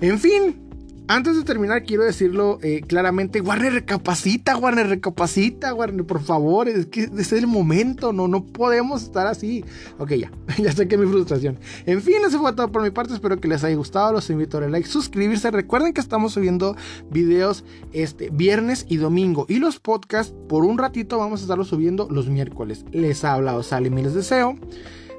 En 0.00 0.18
fin, 0.18 0.67
antes 1.08 1.36
de 1.36 1.42
terminar, 1.42 1.82
quiero 1.84 2.04
decirlo 2.04 2.58
eh, 2.62 2.82
claramente, 2.86 3.40
Warner 3.40 3.72
recapacita, 3.72 4.56
Warner 4.56 4.88
recapacita, 4.88 5.74
Warner, 5.74 6.04
por 6.04 6.20
favor, 6.20 6.68
es 6.68 6.86
que 6.86 7.08
es 7.18 7.32
el 7.32 7.46
momento, 7.46 8.12
no, 8.12 8.28
no 8.28 8.44
podemos 8.44 9.02
estar 9.02 9.26
así. 9.26 9.64
Ok, 9.98 10.12
ya, 10.12 10.30
ya 10.58 10.70
sé 10.72 10.86
que 10.86 10.98
mi 10.98 11.06
frustración. 11.06 11.58
En 11.86 12.02
fin, 12.02 12.16
eso 12.26 12.38
fue 12.38 12.52
todo 12.52 12.70
por 12.70 12.82
mi 12.82 12.90
parte, 12.90 13.14
espero 13.14 13.40
que 13.40 13.48
les 13.48 13.64
haya 13.64 13.74
gustado, 13.74 14.12
los 14.12 14.28
invito 14.30 14.58
a 14.58 14.60
darle 14.60 14.72
like, 14.72 14.88
suscribirse, 14.88 15.50
recuerden 15.50 15.92
que 15.92 16.00
estamos 16.00 16.34
subiendo 16.34 16.76
videos 17.10 17.64
este 17.92 18.30
viernes 18.30 18.84
y 18.88 18.98
domingo 18.98 19.46
y 19.48 19.58
los 19.58 19.80
podcasts 19.80 20.34
por 20.48 20.64
un 20.64 20.78
ratito 20.78 21.18
vamos 21.18 21.40
a 21.40 21.42
estarlos 21.44 21.68
subiendo 21.68 22.08
los 22.10 22.28
miércoles. 22.28 22.84
Les 22.92 23.24
ha 23.24 23.32
hablado 23.32 23.62
Salim 23.62 23.96
y 23.98 24.02
les 24.02 24.14
deseo 24.14 24.56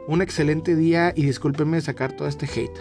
un 0.08 0.21
excelente 0.23 0.75
día 0.75 1.13
y 1.15 1.23
discúlpenme 1.23 1.80
sacar 1.82 2.13
todo 2.13 2.28
este 2.28 2.47
hate. 2.47 2.71